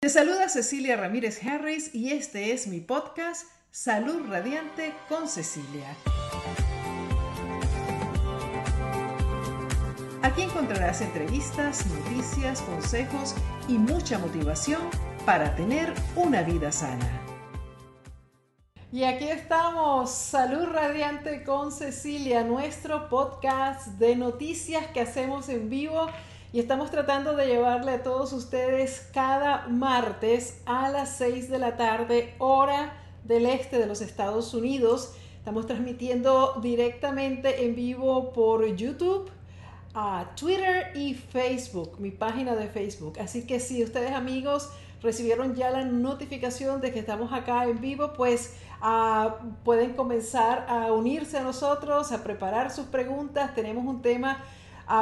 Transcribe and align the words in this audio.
Te 0.00 0.08
saluda 0.10 0.48
Cecilia 0.48 0.96
Ramírez 0.96 1.44
Harris 1.44 1.92
y 1.92 2.12
este 2.12 2.52
es 2.52 2.68
mi 2.68 2.78
podcast 2.78 3.48
Salud 3.72 4.28
Radiante 4.28 4.94
con 5.08 5.26
Cecilia. 5.26 5.96
Aquí 10.22 10.42
encontrarás 10.42 11.00
entrevistas, 11.00 11.84
noticias, 11.86 12.62
consejos 12.62 13.34
y 13.66 13.72
mucha 13.72 14.20
motivación 14.20 14.82
para 15.26 15.56
tener 15.56 15.92
una 16.14 16.42
vida 16.42 16.70
sana. 16.70 17.20
Y 18.92 19.02
aquí 19.02 19.28
estamos, 19.28 20.12
Salud 20.12 20.66
Radiante 20.66 21.42
con 21.42 21.72
Cecilia, 21.72 22.44
nuestro 22.44 23.08
podcast 23.08 23.88
de 23.98 24.14
noticias 24.14 24.86
que 24.94 25.00
hacemos 25.00 25.48
en 25.48 25.68
vivo 25.68 26.08
y 26.52 26.60
estamos 26.60 26.90
tratando 26.90 27.36
de 27.36 27.46
llevarle 27.46 27.92
a 27.92 28.02
todos 28.02 28.32
ustedes 28.32 29.08
cada 29.12 29.68
martes 29.68 30.62
a 30.64 30.88
las 30.88 31.16
6 31.18 31.50
de 31.50 31.58
la 31.58 31.76
tarde, 31.76 32.34
hora 32.38 32.94
del 33.24 33.44
este 33.44 33.78
de 33.78 33.86
los 33.86 34.00
Estados 34.00 34.54
Unidos. 34.54 35.12
Estamos 35.36 35.66
transmitiendo 35.66 36.58
directamente 36.62 37.66
en 37.66 37.74
vivo 37.74 38.32
por 38.32 38.64
YouTube, 38.74 39.30
a 39.92 40.30
Twitter 40.36 40.92
y 40.96 41.12
Facebook, 41.12 42.00
mi 42.00 42.12
página 42.12 42.56
de 42.56 42.68
Facebook. 42.68 43.18
Así 43.20 43.46
que 43.46 43.60
si 43.60 43.84
ustedes 43.84 44.12
amigos 44.12 44.70
recibieron 45.02 45.54
ya 45.54 45.70
la 45.70 45.84
notificación 45.84 46.80
de 46.80 46.92
que 46.92 46.98
estamos 46.98 47.30
acá 47.34 47.64
en 47.64 47.78
vivo, 47.78 48.14
pues 48.14 48.56
ah, 48.80 49.36
pueden 49.64 49.92
comenzar 49.92 50.64
a 50.66 50.92
unirse 50.94 51.36
a 51.36 51.42
nosotros, 51.42 52.10
a 52.10 52.24
preparar 52.24 52.70
sus 52.70 52.86
preguntas. 52.86 53.54
Tenemos 53.54 53.84
un 53.84 54.00
tema 54.00 54.42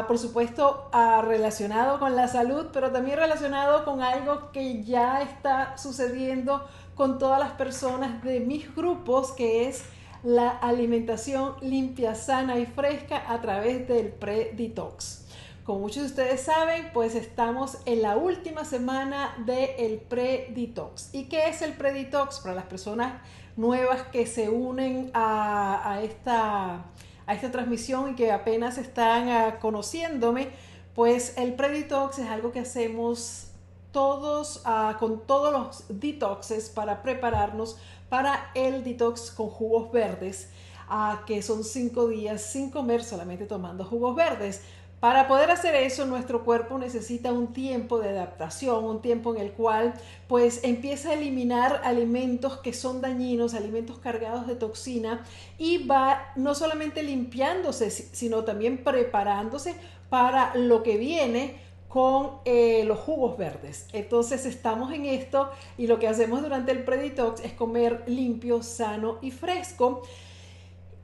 Por 0.08 0.18
supuesto, 0.18 0.90
relacionado 1.22 2.00
con 2.00 2.16
la 2.16 2.26
salud, 2.26 2.66
pero 2.72 2.90
también 2.90 3.18
relacionado 3.18 3.84
con 3.84 4.02
algo 4.02 4.50
que 4.50 4.82
ya 4.82 5.22
está 5.22 5.78
sucediendo 5.78 6.66
con 6.96 7.20
todas 7.20 7.38
las 7.38 7.52
personas 7.52 8.24
de 8.24 8.40
mis 8.40 8.74
grupos, 8.74 9.30
que 9.30 9.68
es 9.68 9.84
la 10.24 10.48
alimentación 10.48 11.54
limpia, 11.60 12.16
sana 12.16 12.58
y 12.58 12.66
fresca 12.66 13.22
a 13.28 13.40
través 13.40 13.86
del 13.86 14.08
pre-detox. 14.08 15.24
Como 15.62 15.80
muchos 15.80 16.02
de 16.02 16.08
ustedes 16.08 16.40
saben, 16.40 16.90
pues 16.92 17.14
estamos 17.14 17.78
en 17.86 18.02
la 18.02 18.16
última 18.16 18.64
semana 18.64 19.36
del 19.46 20.00
pre-detox. 20.00 21.14
¿Y 21.14 21.28
qué 21.28 21.48
es 21.48 21.62
el 21.62 21.74
pre-detox? 21.74 22.40
Para 22.40 22.56
las 22.56 22.64
personas 22.64 23.22
nuevas 23.56 24.02
que 24.10 24.26
se 24.26 24.48
unen 24.48 25.12
a 25.14 26.00
esta 26.02 26.86
a 27.26 27.34
esta 27.34 27.50
transmisión 27.50 28.12
y 28.12 28.14
que 28.14 28.32
apenas 28.32 28.78
están 28.78 29.28
ah, 29.28 29.58
conociéndome, 29.60 30.50
pues 30.94 31.36
el 31.36 31.54
pre-detox 31.54 32.18
es 32.18 32.28
algo 32.28 32.52
que 32.52 32.60
hacemos 32.60 33.48
todos, 33.92 34.62
ah, 34.64 34.96
con 34.98 35.26
todos 35.26 35.52
los 35.52 35.84
detoxes 35.88 36.68
para 36.68 37.02
prepararnos 37.02 37.76
para 38.08 38.50
el 38.54 38.84
detox 38.84 39.30
con 39.30 39.48
jugos 39.48 39.90
verdes, 39.90 40.50
uh, 40.88 41.24
que 41.26 41.42
son 41.42 41.64
cinco 41.64 42.08
días 42.08 42.42
sin 42.42 42.70
comer, 42.70 43.02
solamente 43.02 43.46
tomando 43.46 43.84
jugos 43.84 44.14
verdes. 44.14 44.62
Para 45.00 45.28
poder 45.28 45.50
hacer 45.50 45.74
eso, 45.74 46.06
nuestro 46.06 46.42
cuerpo 46.42 46.78
necesita 46.78 47.30
un 47.30 47.52
tiempo 47.52 47.98
de 47.98 48.08
adaptación, 48.08 48.82
un 48.84 49.02
tiempo 49.02 49.34
en 49.34 49.42
el 49.42 49.52
cual 49.52 49.92
pues 50.26 50.60
empieza 50.64 51.10
a 51.10 51.12
eliminar 51.12 51.82
alimentos 51.84 52.56
que 52.58 52.72
son 52.72 53.02
dañinos, 53.02 53.52
alimentos 53.52 53.98
cargados 53.98 54.46
de 54.46 54.56
toxina 54.56 55.22
y 55.58 55.86
va 55.86 56.32
no 56.34 56.54
solamente 56.54 57.02
limpiándose, 57.02 57.90
sino 57.90 58.44
también 58.44 58.82
preparándose 58.82 59.74
para 60.08 60.54
lo 60.54 60.82
que 60.82 60.96
viene 60.96 61.66
con 61.88 62.32
eh, 62.46 62.84
los 62.84 62.98
jugos 62.98 63.36
verdes. 63.36 63.88
Entonces 63.92 64.46
estamos 64.46 64.92
en 64.92 65.04
esto 65.04 65.50
y 65.76 65.86
lo 65.86 65.98
que 65.98 66.08
hacemos 66.08 66.42
durante 66.42 66.72
el 66.72 66.84
preditox 66.84 67.44
es 67.44 67.52
comer 67.52 68.02
limpio, 68.06 68.62
sano 68.62 69.18
y 69.20 69.30
fresco. 69.30 70.02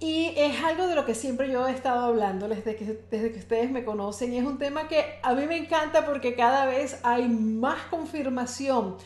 Y 0.02 0.34
es 0.36 0.60
algo 0.64 0.88
de 0.88 0.96
lo 0.96 1.06
que 1.06 1.14
siempre 1.14 1.48
yo 1.48 1.64
he 1.68 1.70
estado 1.70 2.06
hablando 2.06 2.48
desde 2.48 2.74
que, 2.74 3.04
desde 3.08 3.30
que 3.30 3.38
ustedes 3.38 3.70
me 3.70 3.84
conocen 3.84 4.32
y 4.32 4.38
es 4.38 4.44
un 4.44 4.58
tema 4.58 4.88
que 4.88 5.20
a 5.22 5.32
mí 5.32 5.46
me 5.46 5.56
encanta 5.56 6.04
porque 6.04 6.34
cada 6.34 6.66
vez 6.66 6.98
hay 7.04 7.28
más 7.28 7.82
confirmación 7.88 8.96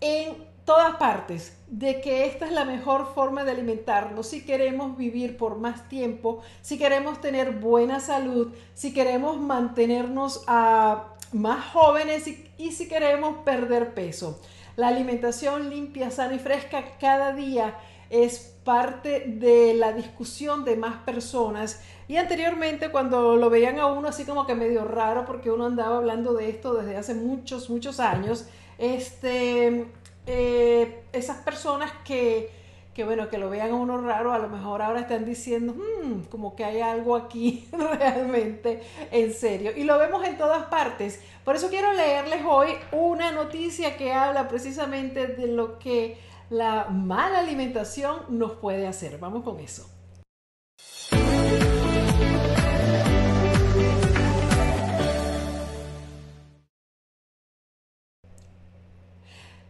en 0.00 0.36
todas 0.64 0.94
partes 0.94 1.58
de 1.66 2.00
que 2.00 2.26
esta 2.26 2.46
es 2.46 2.52
la 2.52 2.64
mejor 2.64 3.12
forma 3.16 3.42
de 3.42 3.50
alimentarnos 3.50 4.28
si 4.28 4.44
queremos 4.44 4.96
vivir 4.96 5.36
por 5.36 5.58
más 5.58 5.88
tiempo, 5.88 6.42
si 6.62 6.78
queremos 6.78 7.20
tener 7.20 7.50
buena 7.50 7.98
salud, 7.98 8.54
si 8.74 8.94
queremos 8.94 9.40
mantenernos 9.40 10.44
a 10.46 11.14
más 11.32 11.72
jóvenes 11.72 12.28
y 12.58 12.70
si 12.70 12.86
queremos 12.86 13.38
perder 13.38 13.92
peso. 13.92 14.40
La 14.76 14.86
alimentación 14.86 15.68
limpia, 15.68 16.12
sana 16.12 16.34
y 16.34 16.38
fresca 16.38 16.84
cada 17.00 17.32
día 17.32 17.76
es 18.10 18.54
parte 18.64 19.24
de 19.26 19.74
la 19.74 19.92
discusión 19.92 20.64
de 20.64 20.76
más 20.76 20.96
personas. 21.02 21.82
Y 22.08 22.16
anteriormente 22.16 22.90
cuando 22.90 23.36
lo 23.36 23.50
veían 23.50 23.78
a 23.78 23.86
uno 23.86 24.08
así 24.08 24.24
como 24.24 24.46
que 24.46 24.54
medio 24.54 24.84
raro, 24.84 25.24
porque 25.24 25.50
uno 25.50 25.66
andaba 25.66 25.96
hablando 25.96 26.34
de 26.34 26.48
esto 26.48 26.74
desde 26.74 26.96
hace 26.96 27.14
muchos, 27.14 27.70
muchos 27.70 28.00
años, 28.00 28.46
este, 28.78 29.86
eh, 30.26 31.02
esas 31.12 31.38
personas 31.38 31.92
que, 32.04 32.50
que, 32.94 33.04
bueno, 33.04 33.28
que 33.28 33.38
lo 33.38 33.50
vean 33.50 33.70
a 33.70 33.74
uno 33.74 34.00
raro, 34.00 34.32
a 34.32 34.38
lo 34.38 34.48
mejor 34.48 34.82
ahora 34.82 35.00
están 35.00 35.24
diciendo, 35.24 35.74
hmm, 35.74 36.24
como 36.30 36.56
que 36.56 36.64
hay 36.64 36.80
algo 36.80 37.16
aquí 37.16 37.68
realmente 37.98 38.82
en 39.10 39.32
serio. 39.34 39.72
Y 39.76 39.84
lo 39.84 39.98
vemos 39.98 40.24
en 40.26 40.38
todas 40.38 40.64
partes. 40.66 41.22
Por 41.44 41.56
eso 41.56 41.68
quiero 41.68 41.92
leerles 41.92 42.42
hoy 42.46 42.70
una 42.92 43.32
noticia 43.32 43.96
que 43.96 44.12
habla 44.12 44.48
precisamente 44.48 45.26
de 45.26 45.46
lo 45.48 45.78
que 45.78 46.18
la 46.54 46.84
mala 46.84 47.40
alimentación 47.40 48.16
nos 48.28 48.52
puede 48.52 48.86
hacer. 48.86 49.18
Vamos 49.18 49.42
con 49.42 49.58
eso. 49.58 49.90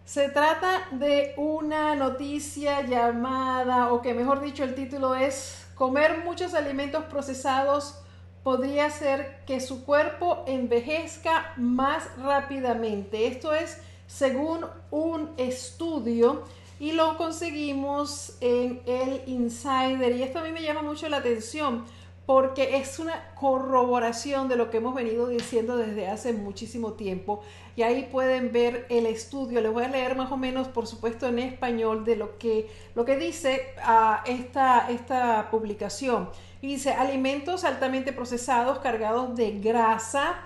Se 0.05 0.29
trata 0.29 0.87
de 0.93 1.33
una 1.39 1.97
noticia 1.97 2.83
llamada, 2.83 3.93
o 3.93 4.03
que 4.03 4.13
mejor 4.13 4.43
dicho 4.43 4.63
el 4.63 4.75
título 4.75 5.15
es, 5.15 5.67
comer 5.75 6.23
muchos 6.23 6.55
alimentos 6.55 7.05
procesados 7.07 7.99
podría 8.45 8.87
hacer 8.87 9.43
que 9.47 9.59
su 9.59 9.85
cuerpo 9.87 10.45
envejezca 10.47 11.55
más 11.57 12.05
rápidamente. 12.19 13.27
Esto 13.27 13.55
es 13.55 13.81
según 14.07 14.67
un 14.91 15.33
estudio 15.39 16.45
y 16.81 16.93
lo 16.93 17.17
conseguimos 17.17 18.37
en 18.41 18.83
el 18.87 19.23
Insider. 19.27 20.17
Y 20.17 20.23
esto 20.23 20.41
a 20.41 20.43
mí 20.43 20.51
me 20.53 20.63
llama 20.63 20.83
mucho 20.83 21.09
la 21.09 21.19
atención 21.19 21.85
porque 22.27 22.79
es 22.79 22.99
una 22.99 23.35
corroboración 23.35 24.49
de 24.49 24.57
lo 24.57 24.71
que 24.71 24.79
hemos 24.79 24.95
venido 24.95 25.29
diciendo 25.29 25.77
desde 25.77 26.09
hace 26.09 26.33
muchísimo 26.33 26.95
tiempo. 26.95 27.43
Y 27.77 27.83
ahí 27.83 28.09
pueden 28.11 28.51
ver 28.51 28.87
el 28.89 29.07
estudio. 29.07 29.61
Les 29.61 29.73
voy 29.73 29.85
a 29.85 29.89
leer 29.89 30.17
más 30.17 30.33
o 30.33 30.37
menos, 30.37 30.69
por 30.69 30.87
supuesto, 30.87 31.27
en 31.27 31.39
español 31.39 32.05
de 32.05 32.17
lo 32.17 32.39
que, 32.39 32.71
lo 32.95 33.05
que 33.05 33.17
dice 33.17 33.75
uh, 33.87 34.17
esta, 34.25 34.91
esta 34.91 35.51
publicación. 35.51 36.31
Y 36.63 36.69
dice, 36.69 36.93
alimentos 36.93 37.65
altamente 37.65 38.13
procesados 38.13 38.79
cargados 38.79 39.37
de 39.37 39.59
grasa, 39.61 40.37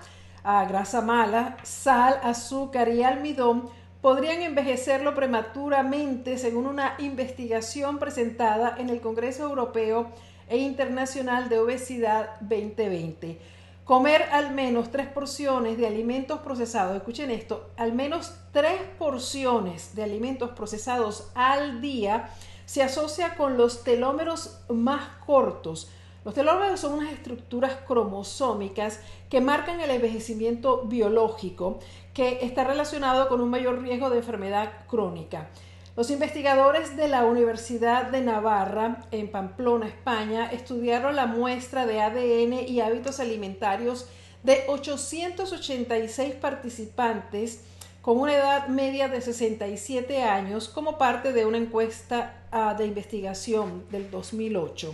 uh, 0.43 0.67
grasa 0.67 1.01
mala, 1.01 1.57
sal, 1.63 2.19
azúcar 2.23 2.89
y 2.89 3.03
almidón 3.03 3.69
podrían 4.01 4.41
envejecerlo 4.41 5.13
prematuramente 5.15 6.37
según 6.37 6.67
una 6.67 6.95
investigación 6.99 7.99
presentada 7.99 8.75
en 8.77 8.89
el 8.89 9.01
Congreso 9.01 9.43
Europeo 9.43 10.09
e 10.47 10.57
Internacional 10.57 11.49
de 11.49 11.59
Obesidad 11.59 12.39
2020. 12.41 13.39
Comer 13.83 14.23
al 14.31 14.53
menos 14.53 14.91
tres 14.91 15.07
porciones 15.07 15.77
de 15.77 15.87
alimentos 15.87 16.39
procesados, 16.41 16.95
escuchen 16.95 17.31
esto, 17.31 17.71
al 17.75 17.93
menos 17.93 18.35
tres 18.51 18.79
porciones 18.99 19.95
de 19.95 20.03
alimentos 20.03 20.51
procesados 20.51 21.31
al 21.33 21.81
día 21.81 22.29
se 22.65 22.83
asocia 22.83 23.35
con 23.35 23.57
los 23.57 23.83
telómeros 23.83 24.59
más 24.69 25.09
cortos. 25.25 25.89
Los 26.29 26.35
telómeros 26.35 26.79
son 26.79 26.93
unas 26.93 27.11
estructuras 27.11 27.77
cromosómicas 27.87 28.99
que 29.31 29.41
marcan 29.41 29.81
el 29.81 29.89
envejecimiento 29.89 30.83
biológico 30.83 31.79
que 32.13 32.37
está 32.43 32.63
relacionado 32.63 33.27
con 33.29 33.41
un 33.41 33.49
mayor 33.49 33.81
riesgo 33.81 34.11
de 34.11 34.19
enfermedad 34.19 34.85
crónica. 34.87 35.47
Los 35.97 36.11
investigadores 36.11 36.95
de 36.95 37.07
la 37.07 37.25
Universidad 37.25 38.11
de 38.11 38.21
Navarra, 38.21 39.07
en 39.09 39.31
Pamplona, 39.31 39.87
España, 39.87 40.51
estudiaron 40.51 41.15
la 41.15 41.25
muestra 41.25 41.87
de 41.87 41.99
ADN 41.99 42.69
y 42.69 42.79
hábitos 42.79 43.19
alimentarios 43.19 44.05
de 44.43 44.65
886 44.67 46.35
participantes 46.35 47.63
con 48.03 48.19
una 48.19 48.35
edad 48.35 48.67
media 48.67 49.07
de 49.07 49.19
67 49.21 50.21
años 50.21 50.69
como 50.69 50.99
parte 50.99 51.33
de 51.33 51.47
una 51.47 51.57
encuesta 51.57 52.43
ah, 52.51 52.75
de 52.77 52.85
investigación 52.85 53.85
del 53.89 54.11
2008. 54.11 54.93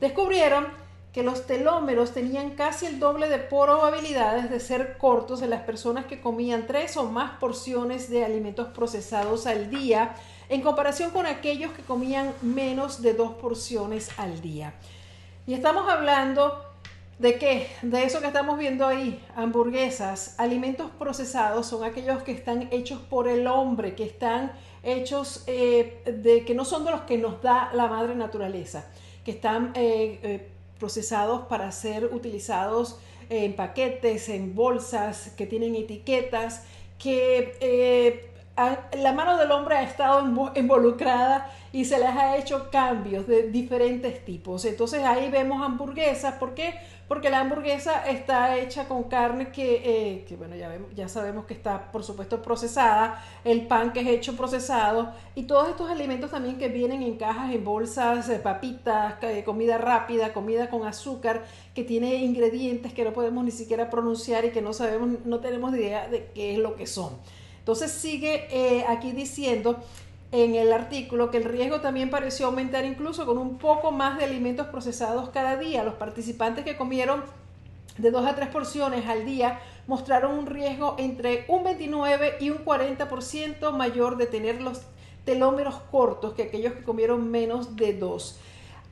Descubrieron 0.00 0.66
que 1.12 1.22
los 1.22 1.46
telómeros 1.46 2.12
tenían 2.12 2.50
casi 2.50 2.86
el 2.86 3.00
doble 3.00 3.28
de 3.28 3.38
probabilidades 3.38 4.48
de 4.48 4.60
ser 4.60 4.96
cortos 4.96 5.42
en 5.42 5.50
las 5.50 5.62
personas 5.62 6.06
que 6.06 6.20
comían 6.20 6.66
tres 6.66 6.96
o 6.96 7.04
más 7.04 7.38
porciones 7.38 8.08
de 8.08 8.24
alimentos 8.24 8.68
procesados 8.68 9.46
al 9.46 9.70
día 9.70 10.14
en 10.48 10.62
comparación 10.62 11.10
con 11.10 11.26
aquellos 11.26 11.72
que 11.72 11.82
comían 11.82 12.32
menos 12.42 13.02
de 13.02 13.14
dos 13.14 13.34
porciones 13.34 14.10
al 14.18 14.40
día. 14.40 14.74
Y 15.46 15.54
estamos 15.54 15.88
hablando 15.88 16.64
de 17.18 17.38
qué? 17.38 17.68
De 17.82 18.04
eso 18.04 18.20
que 18.20 18.28
estamos 18.28 18.58
viendo 18.58 18.86
ahí, 18.86 19.22
hamburguesas, 19.36 20.34
alimentos 20.38 20.90
procesados 20.92 21.66
son 21.66 21.84
aquellos 21.84 22.22
que 22.22 22.32
están 22.32 22.68
hechos 22.72 22.98
por 23.00 23.28
el 23.28 23.46
hombre, 23.46 23.94
que 23.94 24.04
están 24.04 24.52
hechos 24.82 25.44
eh, 25.46 26.02
de 26.06 26.44
que 26.44 26.54
no 26.54 26.64
son 26.64 26.84
de 26.84 26.92
los 26.92 27.02
que 27.02 27.18
nos 27.18 27.42
da 27.42 27.70
la 27.74 27.88
madre 27.88 28.14
naturaleza, 28.14 28.86
que 29.24 29.32
están 29.32 29.72
eh, 29.74 30.18
eh, 30.22 30.48
procesados 30.78 31.42
para 31.42 31.70
ser 31.72 32.06
utilizados 32.06 32.98
en 33.28 33.54
paquetes, 33.54 34.28
en 34.28 34.54
bolsas, 34.54 35.32
que 35.36 35.46
tienen 35.46 35.76
etiquetas, 35.76 36.64
que 36.98 37.56
eh, 37.60 38.30
la 38.98 39.12
mano 39.12 39.38
del 39.38 39.50
hombre 39.52 39.76
ha 39.76 39.82
estado 39.82 40.52
involucrada 40.54 41.50
y 41.72 41.84
se 41.84 41.98
les 41.98 42.08
ha 42.08 42.36
hecho 42.36 42.70
cambios 42.70 43.26
de 43.26 43.50
diferentes 43.50 44.24
tipos. 44.24 44.64
Entonces 44.64 45.02
ahí 45.04 45.30
vemos 45.30 45.62
hamburguesas. 45.62 46.34
¿Por 46.34 46.54
qué? 46.54 46.74
Porque 47.10 47.28
la 47.28 47.40
hamburguesa 47.40 48.08
está 48.08 48.56
hecha 48.56 48.86
con 48.86 49.02
carne 49.02 49.50
que, 49.50 49.82
eh, 49.84 50.36
bueno, 50.36 50.54
ya, 50.54 50.68
vemos, 50.68 50.94
ya 50.94 51.08
sabemos 51.08 51.44
que 51.44 51.54
está, 51.54 51.90
por 51.90 52.04
supuesto, 52.04 52.40
procesada, 52.40 53.20
el 53.42 53.66
pan 53.66 53.92
que 53.92 53.98
es 53.98 54.06
hecho 54.06 54.36
procesado 54.36 55.12
y 55.34 55.42
todos 55.42 55.68
estos 55.70 55.90
alimentos 55.90 56.30
también 56.30 56.56
que 56.56 56.68
vienen 56.68 57.02
en 57.02 57.16
cajas, 57.16 57.52
en 57.52 57.64
bolsas, 57.64 58.28
eh, 58.28 58.38
papitas, 58.38 59.16
comida 59.44 59.76
rápida, 59.76 60.32
comida 60.32 60.70
con 60.70 60.86
azúcar, 60.86 61.44
que 61.74 61.82
tiene 61.82 62.14
ingredientes 62.14 62.94
que 62.94 63.02
no 63.02 63.12
podemos 63.12 63.42
ni 63.42 63.50
siquiera 63.50 63.90
pronunciar 63.90 64.44
y 64.44 64.52
que 64.52 64.62
no 64.62 64.72
sabemos, 64.72 65.08
no 65.24 65.40
tenemos 65.40 65.74
idea 65.74 66.06
de 66.06 66.30
qué 66.32 66.52
es 66.52 66.60
lo 66.60 66.76
que 66.76 66.86
son. 66.86 67.18
Entonces 67.58 67.90
sigue 67.90 68.46
eh, 68.50 68.84
aquí 68.88 69.10
diciendo 69.10 69.80
en 70.32 70.54
el 70.54 70.72
artículo 70.72 71.30
que 71.30 71.38
el 71.38 71.44
riesgo 71.44 71.80
también 71.80 72.10
pareció 72.10 72.46
aumentar 72.46 72.84
incluso 72.84 73.26
con 73.26 73.38
un 73.38 73.58
poco 73.58 73.90
más 73.90 74.18
de 74.18 74.24
alimentos 74.24 74.68
procesados 74.68 75.30
cada 75.30 75.56
día. 75.56 75.82
Los 75.82 75.94
participantes 75.94 76.64
que 76.64 76.76
comieron 76.76 77.24
de 77.98 78.10
2 78.10 78.26
a 78.26 78.34
3 78.36 78.48
porciones 78.48 79.06
al 79.06 79.24
día 79.24 79.60
mostraron 79.86 80.38
un 80.38 80.46
riesgo 80.46 80.94
entre 80.98 81.44
un 81.48 81.64
29 81.64 82.36
y 82.40 82.50
un 82.50 82.64
40% 82.64 83.72
mayor 83.72 84.16
de 84.16 84.26
tener 84.26 84.62
los 84.62 84.82
telómeros 85.24 85.74
cortos 85.90 86.34
que 86.34 86.44
aquellos 86.44 86.74
que 86.74 86.84
comieron 86.84 87.30
menos 87.30 87.76
de 87.76 87.94
2. 87.94 88.38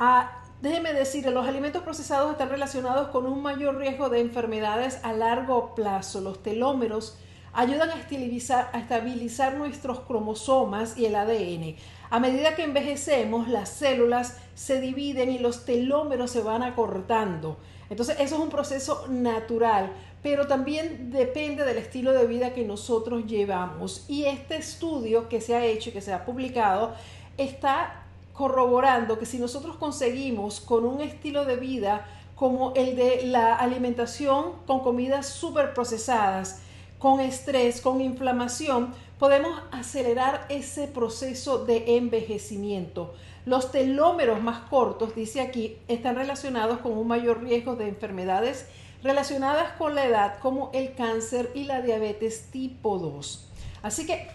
Ah, 0.00 0.42
déjeme 0.60 0.92
decirle, 0.92 1.30
los 1.30 1.46
alimentos 1.46 1.82
procesados 1.82 2.32
están 2.32 2.50
relacionados 2.50 3.08
con 3.08 3.26
un 3.26 3.42
mayor 3.42 3.76
riesgo 3.76 4.08
de 4.08 4.20
enfermedades 4.20 4.98
a 5.04 5.12
largo 5.12 5.74
plazo. 5.76 6.20
Los 6.20 6.42
telómeros 6.42 7.16
ayudan 7.52 7.90
a 7.90 7.94
estabilizar, 7.94 8.70
a 8.72 8.78
estabilizar 8.78 9.54
nuestros 9.54 10.00
cromosomas 10.00 10.96
y 10.96 11.06
el 11.06 11.16
ADN. 11.16 11.76
A 12.10 12.20
medida 12.20 12.54
que 12.54 12.64
envejecemos, 12.64 13.48
las 13.48 13.68
células 13.68 14.38
se 14.54 14.80
dividen 14.80 15.30
y 15.30 15.38
los 15.38 15.64
telómeros 15.64 16.30
se 16.30 16.42
van 16.42 16.62
acortando. 16.62 17.58
Entonces, 17.90 18.16
eso 18.20 18.36
es 18.36 18.40
un 18.40 18.50
proceso 18.50 19.06
natural, 19.08 19.92
pero 20.22 20.46
también 20.46 21.10
depende 21.10 21.64
del 21.64 21.78
estilo 21.78 22.12
de 22.12 22.26
vida 22.26 22.52
que 22.52 22.64
nosotros 22.64 23.26
llevamos. 23.26 24.04
Y 24.08 24.24
este 24.24 24.56
estudio 24.56 25.28
que 25.28 25.40
se 25.40 25.54
ha 25.54 25.64
hecho 25.64 25.90
y 25.90 25.92
que 25.92 26.00
se 26.00 26.12
ha 26.12 26.24
publicado 26.24 26.94
está 27.36 28.04
corroborando 28.34 29.18
que 29.18 29.26
si 29.26 29.38
nosotros 29.38 29.76
conseguimos 29.76 30.60
con 30.60 30.84
un 30.84 31.00
estilo 31.00 31.44
de 31.44 31.56
vida 31.56 32.06
como 32.36 32.72
el 32.74 32.94
de 32.94 33.26
la 33.26 33.56
alimentación 33.56 34.52
con 34.64 34.80
comidas 34.80 35.26
súper 35.26 35.74
procesadas, 35.74 36.62
con 36.98 37.20
estrés, 37.20 37.80
con 37.80 38.00
inflamación, 38.00 38.94
podemos 39.18 39.60
acelerar 39.70 40.46
ese 40.48 40.86
proceso 40.86 41.64
de 41.64 41.96
envejecimiento. 41.96 43.14
Los 43.46 43.72
telómeros 43.72 44.42
más 44.42 44.68
cortos, 44.68 45.14
dice 45.14 45.40
aquí, 45.40 45.78
están 45.88 46.16
relacionados 46.16 46.78
con 46.78 46.92
un 46.92 47.08
mayor 47.08 47.42
riesgo 47.42 47.76
de 47.76 47.88
enfermedades 47.88 48.66
relacionadas 49.02 49.72
con 49.72 49.94
la 49.94 50.04
edad, 50.06 50.38
como 50.40 50.70
el 50.74 50.94
cáncer 50.94 51.50
y 51.54 51.64
la 51.64 51.82
diabetes 51.82 52.50
tipo 52.50 52.98
2. 52.98 53.48
Así 53.82 54.06
que 54.06 54.28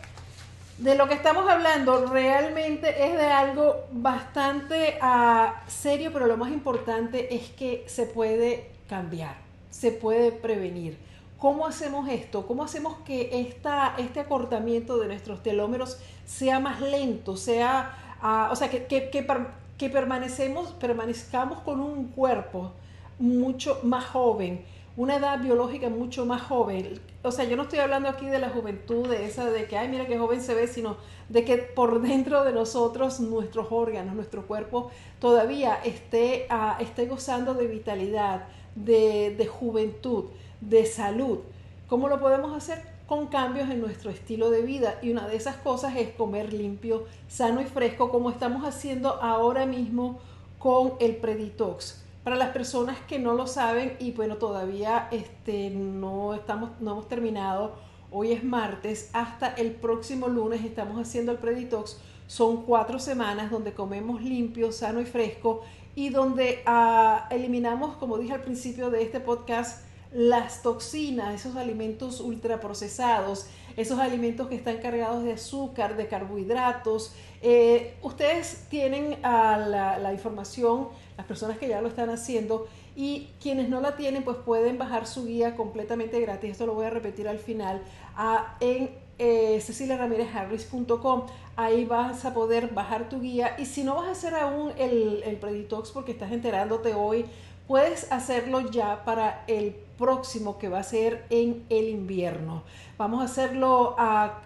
de 0.78 0.96
lo 0.96 1.08
que 1.08 1.14
estamos 1.14 1.50
hablando 1.50 2.08
realmente 2.08 3.06
es 3.06 3.14
de 3.14 3.26
algo 3.26 3.86
bastante 3.92 4.98
ah, 5.02 5.64
serio, 5.68 6.12
pero 6.12 6.28
lo 6.28 6.38
más 6.38 6.52
importante 6.52 7.36
es 7.36 7.50
que 7.52 7.84
se 7.88 8.06
puede 8.06 8.72
cambiar, 8.90 9.36
se 9.70 9.92
puede 9.92 10.32
prevenir. 10.32 10.98
¿Cómo 11.44 11.68
hacemos 11.68 12.08
esto? 12.08 12.48
¿Cómo 12.48 12.64
hacemos 12.64 13.00
que 13.06 13.42
esta, 13.42 13.96
este 13.98 14.22
acortamiento 14.22 14.98
de 14.98 15.08
nuestros 15.08 15.44
telómeros 15.44 15.98
sea 16.26 16.62
más 16.62 16.80
lento, 16.80 17.36
sea, 17.36 18.16
ah, 18.22 18.48
o 18.50 18.56
sea, 18.56 18.70
que, 18.70 18.86
que, 18.88 19.90
permanecemos, 19.90 20.72
permanezcamos 20.72 21.60
con 21.60 21.82
un 21.82 22.08
cuerpo 22.08 22.72
mucho 23.20 23.78
más 23.84 24.06
joven, 24.06 24.64
una 24.96 25.18
edad 25.18 25.42
biológica 25.42 25.90
mucho 25.90 26.26
más 26.26 26.44
joven. 26.44 27.02
O 27.24 27.32
sea, 27.34 27.44
yo 27.44 27.58
no 27.58 27.64
estoy 27.64 27.80
hablando 27.80 28.08
aquí 28.08 28.28
de 28.28 28.40
la 28.40 28.48
juventud, 28.48 29.10
de 29.10 29.26
esa 29.26 29.46
de 29.50 29.68
que, 29.68 29.78
ay, 29.78 29.90
mira 29.90 30.08
qué 30.08 30.18
joven 30.18 30.40
se 30.40 30.54
ve, 30.54 30.68
sino 30.68 30.96
de 31.28 31.44
que 31.44 31.58
por 31.58 32.02
dentro 32.02 32.46
de 32.46 32.54
nosotros, 32.54 33.20
nuestros 33.20 33.68
órganos, 33.70 34.16
nuestro 34.16 34.48
cuerpo 34.48 34.92
todavía 35.20 35.76
esté, 35.84 36.48
ah, 36.50 36.78
esté 36.80 37.06
gozando 37.06 37.54
de 37.54 37.68
vitalidad, 37.68 38.48
de, 38.76 39.36
de 39.38 39.46
juventud 39.46 40.28
de 40.70 40.86
salud. 40.86 41.40
¿Cómo 41.88 42.10
lo 42.10 42.20
podemos 42.20 42.56
hacer? 42.56 42.82
Con 43.08 43.28
cambios 43.28 43.70
en 43.70 43.82
nuestro 43.82 44.10
estilo 44.10 44.50
de 44.50 44.62
vida. 44.62 45.00
Y 45.02 45.12
una 45.12 45.28
de 45.28 45.36
esas 45.36 45.58
cosas 45.58 45.96
es 45.96 46.10
comer 46.10 46.54
limpio, 46.54 47.06
sano 47.28 47.62
y 47.62 47.66
fresco, 47.66 48.10
como 48.10 48.30
estamos 48.30 48.66
haciendo 48.66 49.22
ahora 49.22 49.66
mismo 49.66 50.20
con 50.60 50.94
el 51.00 51.18
Preditox. 51.18 52.04
Para 52.24 52.38
las 52.38 52.50
personas 52.50 52.98
que 53.02 53.20
no 53.20 53.34
lo 53.34 53.48
saben 53.48 53.98
y 54.00 54.12
bueno, 54.12 54.38
todavía 54.38 55.10
este, 55.12 55.70
no, 55.72 56.34
estamos, 56.34 56.70
no 56.80 56.94
hemos 56.94 57.10
terminado, 57.10 57.74
hoy 58.12 58.32
es 58.32 58.46
martes, 58.46 59.10
hasta 59.12 59.50
el 59.50 59.72
próximo 59.72 60.30
lunes 60.30 60.64
estamos 60.64 61.02
haciendo 61.02 61.34
el 61.34 61.38
Preditox. 61.38 61.98
Son 62.28 62.64
cuatro 62.64 62.98
semanas 62.98 63.52
donde 63.52 63.74
comemos 63.74 64.22
limpio, 64.22 64.72
sano 64.72 65.02
y 65.02 65.06
fresco 65.06 65.64
y 65.96 66.10
donde 66.10 66.64
ah, 66.66 67.28
eliminamos, 67.30 67.98
como 67.98 68.18
dije 68.18 68.34
al 68.34 68.42
principio 68.42 68.90
de 68.90 69.04
este 69.04 69.20
podcast, 69.20 69.84
las 70.14 70.62
toxinas, 70.62 71.34
esos 71.34 71.56
alimentos 71.56 72.20
ultraprocesados, 72.20 73.48
esos 73.76 74.00
alimentos 74.00 74.48
que 74.48 74.56
están 74.56 74.78
cargados 74.78 75.24
de 75.24 75.34
azúcar, 75.34 75.98
de 75.98 76.08
carbohidratos. 76.08 77.14
Eh, 77.42 77.96
ustedes 78.02 78.68
tienen 78.70 79.18
la, 79.22 79.98
la, 80.00 80.14
información, 80.14 80.90
las 81.18 81.26
personas 81.26 81.58
que 81.58 81.68
ya 81.68 81.82
lo 81.82 81.88
están 81.88 82.10
haciendo, 82.10 82.68
y 82.96 83.30
quienes 83.42 83.70
no 83.70 83.82
la 83.82 83.96
tienen, 83.96 84.24
pues 84.24 84.38
pueden 84.38 84.78
bajar 84.78 85.08
su 85.08 85.26
guía 85.26 85.56
completamente 85.56 86.20
gratis. 86.20 86.52
Esto 86.52 86.68
lo 86.68 86.76
voy 86.76 86.86
a 86.86 86.92
repetir 86.92 87.28
al 87.28 87.40
final 87.40 87.82
a, 88.16 88.56
en 88.60 88.92
eh, 89.18 89.60
ceciliaramirezharris.com. 89.62 91.24
Ahí 91.56 91.86
vas 91.86 92.24
a 92.26 92.36
poder 92.36 92.70
bajar 92.70 93.10
tu 93.10 93.20
guía. 93.20 93.56
Y 93.58 93.66
si 93.66 93.84
no 93.84 93.96
vas 93.96 94.08
a 94.08 94.12
hacer 94.12 94.36
aún 94.36 94.72
el, 94.78 95.24
el 95.24 95.38
Preditox 95.38 95.92
porque 95.92 96.12
estás 96.12 96.32
enterándote 96.32 96.94
hoy, 96.94 97.26
puedes 97.68 98.12
hacerlo 98.12 98.70
ya 98.72 99.04
para 99.06 99.44
el 99.48 99.76
próximo 99.98 100.58
que 100.58 100.70
va 100.70 100.80
a 100.80 100.84
ser 100.84 101.26
en 101.30 101.66
el 101.70 101.90
invierno. 101.90 102.64
Vamos 102.98 103.22
a 103.22 103.26
hacerlo 103.26 103.96
a, 103.98 104.42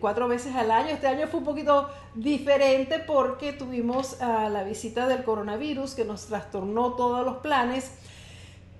cuatro 0.00 0.28
veces 0.28 0.54
al 0.56 0.70
año. 0.70 0.88
Este 0.88 1.06
año 1.06 1.26
fue 1.28 1.40
un 1.40 1.46
poquito 1.46 1.90
diferente 2.14 2.98
porque 2.98 3.52
tuvimos 3.52 4.16
la 4.20 4.64
visita 4.64 5.06
del 5.08 5.24
coronavirus 5.24 5.94
que 5.94 6.04
nos 6.04 6.26
trastornó 6.26 6.94
todos 6.94 7.24
los 7.24 7.36
planes. 7.36 7.90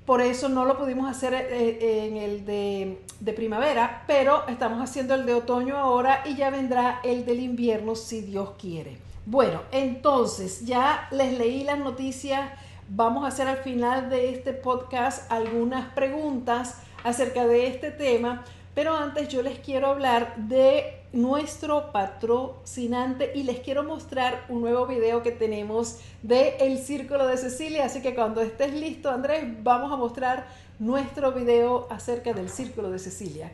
Por 0.07 0.21
eso 0.21 0.50
no 0.50 0.67
lo 0.67 0.76
pudimos 0.76 1.11
hacer 1.11 1.33
eh, 1.33 1.47
eh, 1.50 2.09
en 2.09 2.17
el 2.19 2.45
de, 2.45 3.00
de, 3.21 3.33
primavera, 3.33 4.05
pero 4.07 4.47
estamos 4.49 4.83
haciendo 4.83 5.14
el 5.14 5.25
de 5.25 5.33
otoño 5.33 5.79
ahora 5.79 6.23
y 6.26 6.37
ya 6.37 6.50
vendrá 6.50 7.00
el 7.05 7.25
del 7.25 7.41
invierno 7.41 7.95
si 7.95 8.21
Dios 8.21 8.50
quiere. 8.59 8.99
Bueno, 9.25 9.62
entonces 9.73 10.67
ya 10.67 11.09
les 11.11 11.38
leí 11.38 11.64
las 11.64 11.79
noticias 11.79 12.50
Vamos 12.88 13.25
a 13.25 13.29
hacer 13.29 13.49
al 13.49 13.57
final 13.57 14.11
de 14.11 14.31
este 14.31 14.53
podcast 14.53 15.33
algunas 15.33 15.95
preguntas 15.95 16.81
acerca 17.03 17.47
de 17.47 17.67
este 17.67 17.91
tema, 17.91 18.45
pero 18.75 18.95
antes 18.95 19.29
yo 19.29 19.43
les 19.43 19.59
quiero 19.59 19.87
hablar 19.87 20.37
de 20.37 21.00
nuestro 21.14 21.93
patrocinante 21.93 23.33
y 23.35 23.45
les 23.45 23.61
quiero 23.61 23.85
mostrar 23.85 24.45
un 24.50 24.61
nuevo 24.61 24.87
video 24.87 25.23
que 25.23 25.31
tenemos 25.31 26.00
de 26.23 26.59
El 26.59 26.76
Círculo 26.76 27.26
de 27.26 27.38
Cecilia, 27.38 27.87
así 27.87 28.03
que 28.03 28.14
cuando 28.14 28.43
estés 28.43 28.75
listo 28.75 29.11
Andrés, 29.11 29.45
vamos 29.62 29.91
a 29.91 29.97
mostrar 29.97 30.47
nuestro 30.79 31.33
video 31.33 31.87
acerca 31.91 32.35
del 32.35 32.50
Círculo 32.50 32.91
de 32.91 32.99
Cecilia. 32.99 33.50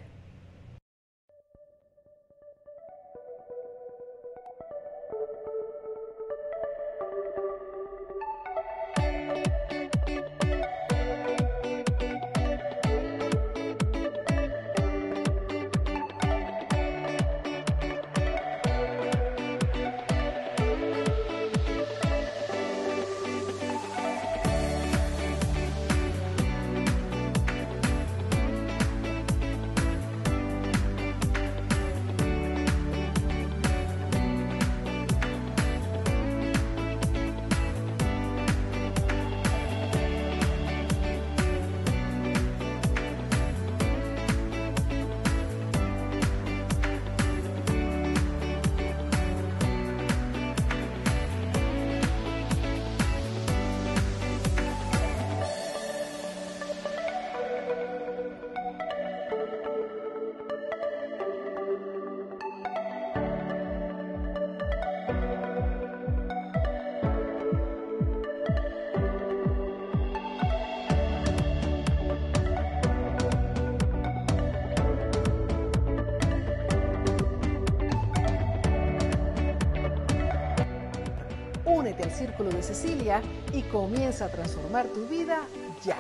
Cecilia 82.63 83.23
y 83.53 83.63
comienza 83.63 84.27
a 84.27 84.29
transformar 84.29 84.87
tu 84.87 85.07
vida 85.07 85.41
ya. 85.85 85.97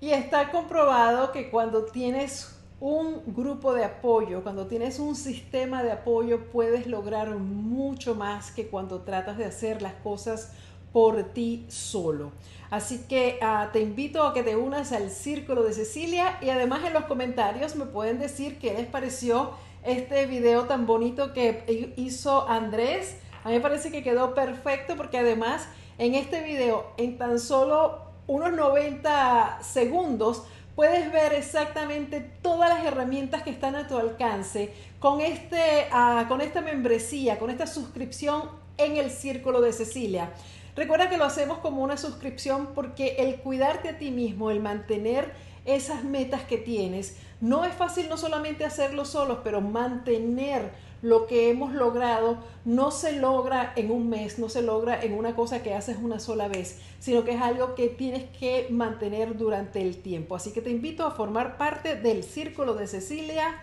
Y 0.00 0.10
está 0.10 0.50
comprobado 0.52 1.32
que 1.32 1.50
cuando 1.50 1.86
tienes 1.86 2.56
un 2.78 3.22
grupo 3.34 3.72
de 3.72 3.84
apoyo, 3.84 4.42
cuando 4.42 4.66
tienes 4.66 4.98
un 4.98 5.16
sistema 5.16 5.82
de 5.82 5.92
apoyo, 5.92 6.50
puedes 6.52 6.86
lograr 6.86 7.30
mucho 7.36 8.14
más 8.14 8.50
que 8.50 8.68
cuando 8.68 9.00
tratas 9.02 9.38
de 9.38 9.46
hacer 9.46 9.80
las 9.80 9.94
cosas 9.94 10.52
por 10.96 11.24
ti 11.34 11.66
solo. 11.68 12.32
Así 12.70 13.04
que 13.06 13.38
ah, 13.42 13.68
te 13.70 13.80
invito 13.80 14.22
a 14.22 14.32
que 14.32 14.42
te 14.42 14.56
unas 14.56 14.92
al 14.92 15.10
Círculo 15.10 15.62
de 15.62 15.74
Cecilia 15.74 16.38
y 16.40 16.48
además 16.48 16.86
en 16.86 16.94
los 16.94 17.04
comentarios 17.04 17.76
me 17.76 17.84
pueden 17.84 18.18
decir 18.18 18.58
qué 18.58 18.72
les 18.72 18.86
pareció 18.86 19.50
este 19.84 20.24
video 20.24 20.64
tan 20.64 20.86
bonito 20.86 21.34
que 21.34 21.92
hizo 21.98 22.48
Andrés. 22.48 23.18
A 23.44 23.50
mí 23.50 23.56
me 23.56 23.60
parece 23.60 23.92
que 23.92 24.02
quedó 24.02 24.34
perfecto 24.34 24.96
porque 24.96 25.18
además 25.18 25.68
en 25.98 26.14
este 26.14 26.42
video, 26.42 26.86
en 26.96 27.18
tan 27.18 27.40
solo 27.40 28.00
unos 28.26 28.54
90 28.54 29.58
segundos, 29.60 30.44
puedes 30.74 31.12
ver 31.12 31.34
exactamente 31.34 32.22
todas 32.40 32.70
las 32.70 32.86
herramientas 32.86 33.42
que 33.42 33.50
están 33.50 33.76
a 33.76 33.86
tu 33.86 33.98
alcance 33.98 34.72
con, 34.98 35.20
este, 35.20 35.88
ah, 35.92 36.24
con 36.26 36.40
esta 36.40 36.62
membresía, 36.62 37.38
con 37.38 37.50
esta 37.50 37.66
suscripción 37.66 38.44
en 38.78 38.96
el 38.96 39.10
Círculo 39.10 39.60
de 39.60 39.74
Cecilia. 39.74 40.30
Recuerda 40.76 41.08
que 41.08 41.16
lo 41.16 41.24
hacemos 41.24 41.58
como 41.58 41.82
una 41.82 41.96
suscripción 41.96 42.68
porque 42.74 43.16
el 43.18 43.36
cuidarte 43.36 43.88
a 43.88 43.98
ti 43.98 44.10
mismo, 44.10 44.50
el 44.50 44.60
mantener 44.60 45.32
esas 45.64 46.04
metas 46.04 46.42
que 46.42 46.58
tienes, 46.58 47.16
no 47.40 47.64
es 47.64 47.74
fácil 47.74 48.08
no 48.08 48.16
solamente 48.16 48.64
hacerlo 48.64 49.04
solos, 49.04 49.38
pero 49.42 49.60
mantener 49.60 50.70
lo 51.02 51.26
que 51.26 51.50
hemos 51.50 51.72
logrado 51.72 52.38
no 52.64 52.90
se 52.90 53.12
logra 53.12 53.72
en 53.76 53.90
un 53.90 54.08
mes, 54.08 54.38
no 54.38 54.48
se 54.48 54.62
logra 54.62 55.00
en 55.00 55.14
una 55.14 55.34
cosa 55.34 55.62
que 55.62 55.74
haces 55.74 55.96
una 56.00 56.18
sola 56.18 56.48
vez, 56.48 56.80
sino 56.98 57.24
que 57.24 57.32
es 57.32 57.40
algo 57.40 57.74
que 57.74 57.88
tienes 57.88 58.24
que 58.38 58.66
mantener 58.70 59.36
durante 59.36 59.82
el 59.82 60.02
tiempo. 60.02 60.36
Así 60.36 60.52
que 60.52 60.62
te 60.62 60.70
invito 60.70 61.06
a 61.06 61.10
formar 61.10 61.56
parte 61.56 61.96
del 61.96 62.22
Círculo 62.22 62.74
de 62.74 62.86
Cecilia 62.86 63.54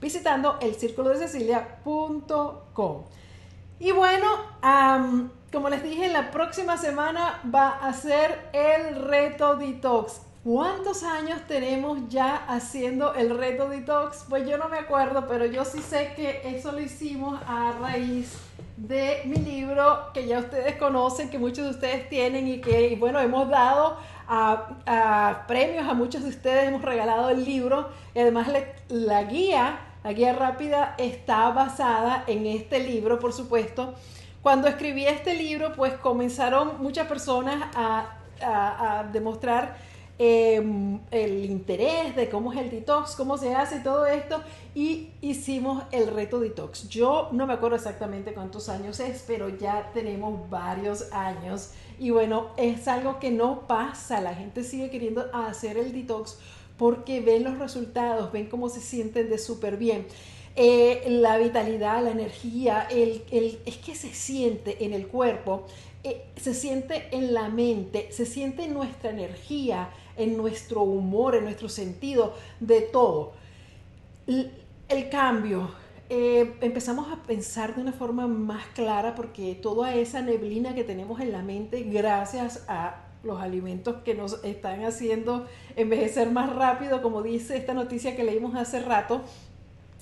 visitando 0.00 0.58
el 0.60 0.74
círculo 0.74 1.10
de 1.10 1.18
Cecilia.com. 1.18 3.04
Y 3.78 3.92
bueno, 3.92 4.26
como 5.52 5.68
les 5.68 5.82
dije, 5.82 6.08
la 6.08 6.30
próxima 6.30 6.76
semana 6.76 7.40
va 7.52 7.70
a 7.70 7.92
ser 7.92 8.48
el 8.52 8.94
reto 8.96 9.56
detox. 9.56 10.20
¿Cuántos 10.44 11.02
años 11.02 11.40
tenemos 11.46 12.08
ya 12.08 12.36
haciendo 12.48 13.14
el 13.14 13.36
reto 13.36 13.68
detox? 13.68 14.24
Pues 14.28 14.48
yo 14.48 14.56
no 14.56 14.68
me 14.68 14.78
acuerdo, 14.78 15.26
pero 15.28 15.44
yo 15.44 15.64
sí 15.64 15.80
sé 15.80 16.14
que 16.16 16.40
eso 16.56 16.72
lo 16.72 16.80
hicimos 16.80 17.38
a 17.46 17.72
raíz 17.80 18.38
de 18.76 19.22
mi 19.26 19.36
libro 19.36 20.10
que 20.14 20.26
ya 20.26 20.38
ustedes 20.38 20.76
conocen, 20.76 21.28
que 21.28 21.38
muchos 21.38 21.64
de 21.64 21.70
ustedes 21.72 22.08
tienen 22.08 22.48
y 22.48 22.60
que, 22.60 22.96
bueno, 22.98 23.20
hemos 23.20 23.50
dado 23.50 23.98
premios 25.46 25.86
a 25.86 25.92
muchos 25.92 26.22
de 26.22 26.30
ustedes, 26.30 26.68
hemos 26.68 26.82
regalado 26.82 27.28
el 27.28 27.44
libro 27.44 27.90
y 28.14 28.20
además 28.20 28.48
la 28.88 29.24
guía, 29.24 29.80
la 30.04 30.12
guía 30.12 30.32
rápida 30.32 30.94
está 30.96 31.50
basada 31.50 32.24
en 32.28 32.46
este 32.46 32.78
libro, 32.78 33.18
por 33.18 33.32
supuesto. 33.32 33.94
Cuando 34.42 34.68
escribí 34.68 35.06
este 35.06 35.34
libro, 35.34 35.72
pues 35.74 35.94
comenzaron 35.94 36.82
muchas 36.82 37.06
personas 37.06 37.62
a, 37.74 38.16
demostrar 39.12 39.76
Em, 40.22 41.00
el 41.10 41.46
interés 41.46 42.14
de 42.14 42.28
cómo 42.28 42.52
es 42.52 42.58
el 42.58 42.70
detox, 42.70 43.14
cómo 43.16 43.38
se 43.38 43.54
hace 43.54 43.80
todo 43.80 44.04
esto 44.04 44.42
y 44.74 45.08
hicimos 45.22 45.82
el 45.92 46.08
reto 46.08 46.40
detox. 46.40 46.90
Yo 46.90 47.30
no 47.32 47.46
me 47.46 47.54
acuerdo 47.54 47.76
exactamente 47.76 48.34
cuántos 48.34 48.68
años 48.68 49.00
es, 49.00 49.24
pero 49.26 49.48
ya 49.48 49.90
tenemos 49.94 50.50
varios 50.50 51.10
años 51.12 51.70
y 51.98 52.10
bueno, 52.10 52.48
es 52.58 52.86
algo 52.86 53.18
que 53.18 53.30
no 53.30 53.66
pasa, 53.66 54.20
la 54.20 54.34
gente 54.34 54.62
sigue 54.62 54.90
queriendo 54.90 55.24
hacer 55.32 55.78
el 55.78 55.90
detox 55.90 56.36
porque 56.76 57.22
ven 57.22 57.42
los 57.42 57.58
resultados, 57.58 58.30
ven 58.30 58.50
cómo 58.50 58.68
se 58.68 58.82
sienten 58.82 59.30
de 59.30 59.38
súper 59.38 59.78
bien. 59.78 60.06
Eh, 60.62 61.06
la 61.08 61.38
vitalidad, 61.38 62.04
la 62.04 62.10
energía, 62.10 62.86
el, 62.90 63.22
es 63.64 63.78
que 63.78 63.94
se 63.94 64.12
siente 64.12 64.84
en 64.84 64.92
el 64.92 65.06
cuerpo, 65.06 65.64
eh, 66.04 66.26
se 66.36 66.52
siente 66.52 67.08
en 67.12 67.32
la 67.32 67.48
mente, 67.48 68.12
se 68.12 68.26
siente 68.26 68.64
en 68.64 68.74
nuestra 68.74 69.08
energía, 69.08 69.88
en 70.18 70.36
nuestro 70.36 70.82
humor, 70.82 71.34
en 71.34 71.44
nuestro 71.44 71.70
sentido, 71.70 72.34
de 72.60 72.82
todo. 72.82 73.32
El, 74.26 75.08
cambio, 75.08 75.70
eh, 76.10 76.52
empezamos 76.60 77.10
a 77.10 77.22
pensar 77.22 77.74
de 77.74 77.80
una 77.80 77.94
forma 77.94 78.26
más 78.26 78.66
clara 78.74 79.14
porque 79.14 79.54
toda 79.54 79.94
esa 79.94 80.20
neblina 80.20 80.74
que 80.74 80.84
tenemos 80.84 81.22
en 81.22 81.32
la 81.32 81.40
mente, 81.40 81.84
gracias 81.84 82.66
a 82.68 83.06
los 83.22 83.40
alimentos 83.40 83.96
que 84.04 84.14
nos 84.14 84.44
están 84.44 84.84
haciendo 84.84 85.46
envejecer 85.76 86.30
más 86.30 86.54
rápido, 86.54 87.00
como 87.00 87.22
dice 87.22 87.56
esta 87.56 87.72
noticia 87.72 88.14
que 88.14 88.24
leímos 88.24 88.54
hace 88.56 88.80
rato, 88.80 89.22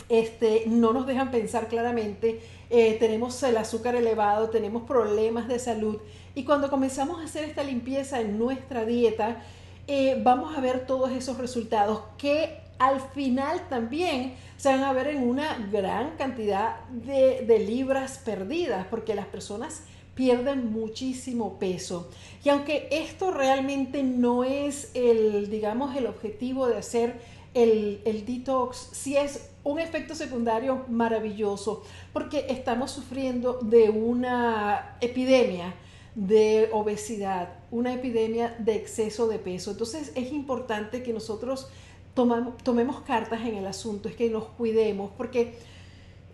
este, 0.09 0.65
no 0.67 0.93
nos 0.93 1.07
dejan 1.07 1.31
pensar 1.31 1.69
claramente, 1.69 2.41
eh, 2.71 2.97
tenemos 2.99 3.43
el 3.43 3.57
azúcar 3.57 3.95
elevado, 3.95 4.51
tenemos 4.51 4.83
problemas 4.83 5.49
de 5.49 5.59
salud 5.59 5.99
y 6.35 6.45
cuando 6.45 6.71
comenzamos 6.71 7.21
a 7.21 7.25
hacer 7.25 7.45
esta 7.45 7.63
limpieza 7.63 8.21
en 8.21 8.39
nuestra 8.39 8.85
dieta, 8.85 9.43
eh, 9.87 10.21
vamos 10.23 10.57
a 10.57 10.61
ver 10.61 10.87
todos 10.87 11.11
esos 11.13 11.39
resultados 11.39 12.03
que 12.19 12.61
al 12.79 13.01
final 13.01 13.69
también 13.69 14.35
se 14.57 14.69
van 14.69 14.85
a 14.85 14.93
ver 14.93 15.09
en 15.09 15.29
una 15.29 15.69
gran 15.73 16.17
cantidad 16.17 16.81
de, 16.91 17.59
libras 17.59 18.19
perdidas, 18.25 18.87
porque 18.89 19.15
las 19.15 19.27
personas 19.27 19.83
pierden 20.15 20.73
muchísimo 20.73 21.59
peso. 21.59 22.11
Y 22.45 22.49
aunque 22.49 22.89
esto 22.91 23.31
realmente 23.31 24.03
no 24.03 24.45
es 24.45 24.91
el, 24.95 25.51
digamos, 25.51 25.97
el 25.97 26.07
objetivo 26.07 26.67
de 26.67 26.77
hacer 26.77 27.21
el, 27.55 28.01
el, 28.05 28.25
detox, 28.27 28.91
sí 28.93 29.17
es 29.17 29.51
un 29.69 29.79
efecto 29.79 30.15
secundario 30.15 30.87
maravilloso, 30.89 31.83
porque 32.15 32.47
estamos 32.49 32.91
sufriendo 32.91 33.59
de 33.61 33.91
una 33.91 34.97
epidemia 35.03 35.75
de 36.15 36.71
obesidad, 36.73 37.51
una 37.71 37.93
epidemia 37.93 38.57
de 38.59 38.77
exceso 38.77 39.29
de 39.29 39.39
peso. 39.39 39.71
Entonces 39.73 40.13
es 40.15 40.33
importante 40.33 41.03
que 41.03 41.13
nosotros 41.13 41.69
tomemos 42.15 43.03
cartas 43.03 43.43
en 43.43 43.57
el 43.57 43.67
asunto, 43.67 44.09
es 44.09 44.17
que 44.17 44.31
nos 44.31 44.45
cuidemos, 44.45 45.11
porque 45.19 45.59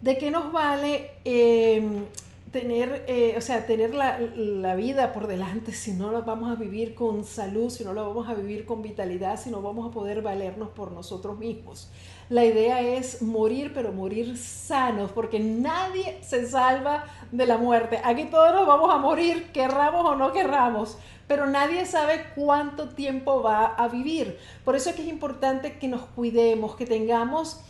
¿de 0.01 0.17
qué 0.17 0.31
nos 0.31 0.53
vale 0.53 1.11
em, 1.25 2.05
tener, 2.53 3.05
eh, 3.09 3.35
o 3.37 3.41
sea, 3.41 3.67
tener 3.67 3.97
la, 3.97 4.21
la, 4.21 4.77
vida 4.77 5.13
por 5.13 5.27
delante 5.27 5.73
si 5.73 5.93
no 5.93 6.13
la 6.13 6.21
vamos 6.21 6.53
a 6.53 6.55
vivir 6.55 6.95
con 6.95 7.25
salud, 7.25 7.69
si 7.69 7.83
no 7.85 7.95
la 7.95 8.03
vamos 8.03 8.29
a 8.29 8.35
vivir 8.35 8.65
con 8.65 8.81
vitalidad, 8.81 9.41
si 9.41 9.51
no 9.51 9.61
vamos 9.61 9.89
a 9.89 9.91
poder 9.91 10.23
valernos 10.23 10.69
por 10.69 10.93
nosotros 10.93 11.37
mismos? 11.37 11.91
La 12.31 12.45
idea 12.45 12.81
es 12.81 13.21
morir, 13.21 13.73
pero 13.75 13.93
morir 13.93 14.39
sanos, 14.39 15.11
porque 15.13 15.41
nadie 15.41 16.19
se 16.23 16.47
salva 16.47 17.05
de 17.33 17.47
la 17.47 17.59
muerte. 17.59 18.01
Aquí 18.03 18.25
todos 18.25 18.53
nos 18.55 18.67
vamos 18.67 18.93
a 18.93 18.99
morir, 18.99 19.51
querramos 19.53 20.07
o 20.07 20.15
no 20.17 20.33
querramos, 20.33 20.97
pero 21.27 21.47
nadie 21.47 21.85
sabe 21.85 22.25
cuánto 22.35 22.89
tiempo 22.89 23.43
va 23.43 23.67
a 23.67 23.89
vivir. 23.89 24.39
Por 24.65 24.75
eso 24.75 24.91
es 24.91 24.97
que 24.97 25.03
es 25.03 25.09
importante 25.09 25.79
que 25.79 25.89
nos 25.89 26.03
cuidemos, 26.03 26.77
que 26.77 26.87
tengamos 26.87 27.61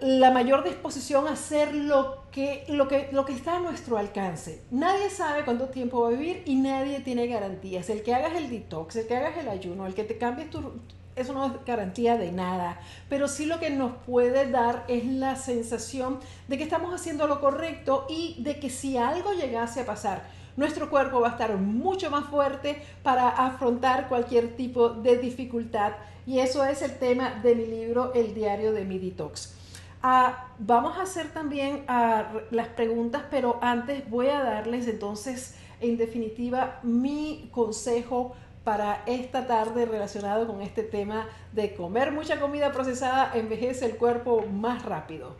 la 0.00 0.30
mayor 0.30 0.64
disposición 0.64 1.28
a 1.28 1.32
hacer 1.32 1.74
lo 1.74 2.22
que, 2.32 2.64
lo, 2.68 2.88
que, 2.88 3.10
lo 3.12 3.24
que 3.26 3.32
está 3.34 3.58
a 3.58 3.60
nuestro 3.60 3.98
alcance. 3.98 4.62
Nadie 4.70 5.10
sabe 5.10 5.44
cuánto 5.44 5.68
tiempo 5.68 6.00
va 6.00 6.08
a 6.08 6.12
vivir 6.12 6.42
y 6.46 6.56
nadie 6.56 7.00
tiene 7.00 7.26
garantías. 7.26 7.90
El 7.90 8.02
que 8.02 8.14
hagas 8.14 8.34
el 8.34 8.48
detox, 8.50 8.96
el 8.96 9.06
que 9.06 9.16
hagas 9.16 9.36
el 9.36 9.48
ayuno, 9.48 9.86
el 9.86 9.94
que 9.94 10.04
te 10.04 10.16
cambies 10.16 10.48
tu, 10.50 10.72
eso 11.16 11.32
no 11.32 11.46
es 11.46 11.52
garantía 11.64 12.16
de 12.16 12.32
nada, 12.32 12.80
pero 13.08 13.28
sí 13.28 13.46
lo 13.46 13.60
que 13.60 13.70
nos 13.70 13.92
puede 14.06 14.50
dar 14.50 14.84
es 14.88 15.06
la 15.06 15.36
sensación 15.36 16.18
de 16.48 16.58
que 16.58 16.64
estamos 16.64 16.92
haciendo 16.92 17.26
lo 17.26 17.40
correcto 17.40 18.06
y 18.08 18.36
de 18.42 18.58
que 18.58 18.70
si 18.70 18.96
algo 18.96 19.32
llegase 19.32 19.80
a 19.80 19.86
pasar, 19.86 20.22
nuestro 20.56 20.88
cuerpo 20.90 21.20
va 21.20 21.28
a 21.28 21.32
estar 21.32 21.56
mucho 21.56 22.10
más 22.10 22.26
fuerte 22.26 22.80
para 23.02 23.28
afrontar 23.28 24.08
cualquier 24.08 24.56
tipo 24.56 24.90
de 24.90 25.18
dificultad. 25.18 25.92
Y 26.26 26.38
eso 26.38 26.64
es 26.64 26.80
el 26.82 26.98
tema 26.98 27.40
de 27.42 27.54
mi 27.54 27.66
libro, 27.66 28.12
El 28.14 28.34
diario 28.34 28.72
de 28.72 28.84
mi 28.84 28.98
detox. 28.98 29.54
Ah, 30.02 30.48
vamos 30.58 30.96
a 30.98 31.02
hacer 31.02 31.32
también 31.32 31.84
ah, 31.88 32.26
las 32.50 32.68
preguntas, 32.68 33.22
pero 33.30 33.58
antes 33.62 34.08
voy 34.08 34.28
a 34.28 34.42
darles 34.42 34.86
entonces, 34.86 35.56
en 35.80 35.96
definitiva, 35.96 36.78
mi 36.82 37.48
consejo 37.50 38.34
para 38.64 39.02
esta 39.04 39.46
tarde 39.46 39.84
relacionado 39.84 40.46
con 40.46 40.62
este 40.62 40.82
tema 40.82 41.28
de 41.52 41.74
comer 41.74 42.10
mucha 42.10 42.40
comida 42.40 42.72
procesada 42.72 43.30
envejece 43.34 43.84
el 43.84 43.96
cuerpo 43.96 44.42
más 44.50 44.84
rápido. 44.84 45.36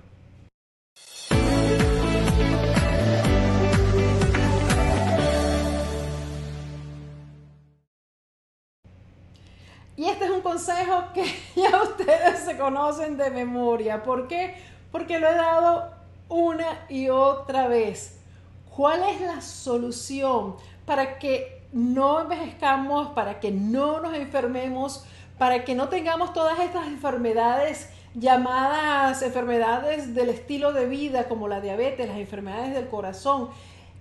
Y 9.97 10.07
este 10.07 10.25
es 10.25 10.31
un 10.31 10.43
consejo 10.43 11.05
que 11.15 11.25
ya 11.57 11.83
ustedes 11.83 12.41
se 12.41 12.59
conocen 12.59 13.17
de 13.17 13.31
memoria. 13.31 14.03
¿Por 14.03 14.29
qué? 14.29 14.55
Porque 14.93 15.19
lo 15.19 15.29
he 15.29 15.35
dado 15.35 15.95
una 16.29 16.85
y 16.91 17.09
otra 17.09 17.69
vez. 17.69 18.21
¿Cuál 18.77 19.05
es 19.05 19.21
la 19.21 19.41
solución 19.41 20.57
para 20.85 21.19
que 21.19 21.64
no 21.75 22.23
envejezcamos, 22.23 23.09
para 23.09 23.41
que 23.41 23.51
no 23.51 24.01
nos 24.01 24.15
enfermemos, 24.15 25.05
para 25.37 25.65
que 25.65 25.75
no 25.75 25.89
tengamos 25.89 26.33
todas 26.33 26.59
estas 26.61 26.87
enfermedades 26.87 27.91
llamadas 28.15 29.23
enfermedades 29.23 30.15
del 30.15 30.29
estilo 30.29 30.73
de 30.73 30.87
vida 30.87 31.29
como 31.29 31.49
la 31.49 31.61
diabetes, 31.61 32.09
las 32.09 32.19
enfermedades 32.19 32.75
del 32.75 32.89
corazón? 32.89 33.49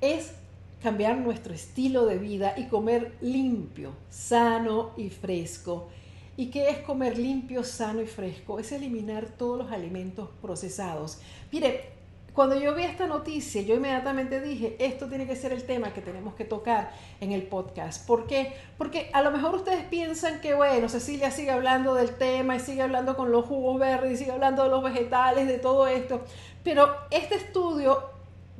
Es 0.01 0.33
cambiar 0.81 1.17
nuestro 1.17 1.53
estilo 1.53 2.05
de 2.05 2.17
vida 2.17 2.53
y 2.57 2.65
comer 2.65 3.15
limpio, 3.21 3.91
sano 4.09 4.91
y 4.97 5.09
fresco. 5.09 5.89
¿Y 6.35 6.47
qué 6.47 6.69
es 6.69 6.79
comer 6.79 7.17
limpio, 7.17 7.63
sano 7.63 8.01
y 8.01 8.07
fresco? 8.07 8.59
Es 8.59 8.71
eliminar 8.71 9.25
todos 9.25 9.57
los 9.59 9.71
alimentos 9.71 10.29
procesados. 10.41 11.19
Mire, 11.51 11.92
cuando 12.33 12.59
yo 12.59 12.73
vi 12.73 12.83
esta 12.83 13.05
noticia, 13.05 13.61
yo 13.61 13.75
inmediatamente 13.75 14.41
dije, 14.41 14.75
esto 14.79 15.07
tiene 15.07 15.27
que 15.27 15.35
ser 15.35 15.53
el 15.53 15.63
tema 15.63 15.93
que 15.93 16.01
tenemos 16.01 16.33
que 16.33 16.45
tocar 16.45 16.91
en 17.21 17.31
el 17.31 17.43
podcast. 17.43 18.07
¿Por 18.07 18.25
qué? 18.25 18.53
Porque 18.77 19.11
a 19.13 19.21
lo 19.21 19.29
mejor 19.29 19.53
ustedes 19.53 19.83
piensan 19.83 20.41
que, 20.41 20.55
bueno, 20.55 20.89
Cecilia 20.89 21.29
sigue 21.29 21.51
hablando 21.51 21.93
del 21.93 22.15
tema 22.15 22.55
y 22.55 22.59
sigue 22.59 22.81
hablando 22.81 23.15
con 23.15 23.31
los 23.31 23.45
jugos 23.45 23.79
verdes 23.79 24.13
y 24.13 24.17
sigue 24.17 24.31
hablando 24.31 24.63
de 24.63 24.69
los 24.69 24.83
vegetales, 24.83 25.47
de 25.47 25.59
todo 25.59 25.87
esto. 25.87 26.21
Pero 26.63 26.95
este 27.11 27.35
estudio 27.35 28.01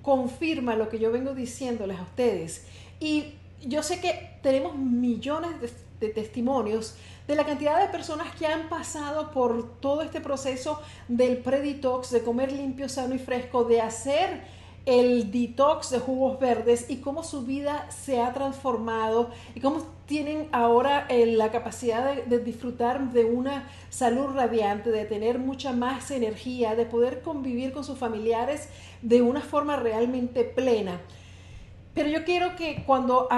confirma 0.03 0.75
lo 0.75 0.89
que 0.89 1.00
yo 1.00 1.12
vengo 1.12 1.34
diciéndoles 1.34 1.98
a 1.98 2.03
ustedes. 2.03 2.68
Y 3.00 3.34
yo 3.65 3.82
sé 3.82 4.00
que 4.00 4.38
tenemos 4.44 4.75
millones 4.75 5.51
de, 6.00 6.10
testimonios 6.10 6.98
de 7.27 7.36
la 7.36 7.46
cantidad 7.46 7.80
de 7.80 7.88
personas 7.88 8.36
que 8.36 8.48
han 8.48 8.70
pasado 8.70 9.32
por 9.32 9.80
todo 9.80 10.01
este 10.01 10.20
proceso 10.20 10.82
del 11.08 11.38
pre-detox, 11.38 12.12
de 12.12 12.24
comer 12.24 12.52
limpio, 12.52 12.89
sano 12.89 13.15
y 13.15 13.19
fresco, 13.19 13.63
de 13.63 13.82
hacer 13.82 14.41
el 14.86 15.32
detox 15.32 15.91
de 15.91 16.00
jugos 16.00 16.39
verdes 16.39 16.89
y 16.89 16.97
cómo 16.97 17.24
su 17.24 17.43
vida 17.43 17.89
se 17.89 18.21
ha 18.21 18.34
transformado 18.34 19.30
y 19.56 19.62
cómo 19.62 19.86
tienen 20.06 20.50
ahora 20.52 21.06
eh, 21.08 21.26
la 21.26 21.52
capacidad 21.52 22.13
de, 22.13 22.24
de, 22.24 22.43
disfrutar 22.43 23.13
de 23.13 23.24
una 23.24 23.69
salud 23.89 24.36
radiante, 24.36 24.91
de 24.91 25.06
tener 25.06 25.39
mucha 25.39 25.71
más 25.71 26.12
energía, 26.12 26.76
de 26.76 26.86
poder 26.86 27.21
convivir 27.21 27.71
con 27.71 27.86
sus 27.86 27.97
familiares 27.97 28.67
de 29.02 29.21
una 29.21 29.39
forma 29.39 29.78
realmente 29.78 30.43
plena. 30.43 31.00
Pero 31.93 32.10
yo 32.10 32.25
quiero 32.25 32.56
que 32.56 32.84
cuando, 32.88 33.29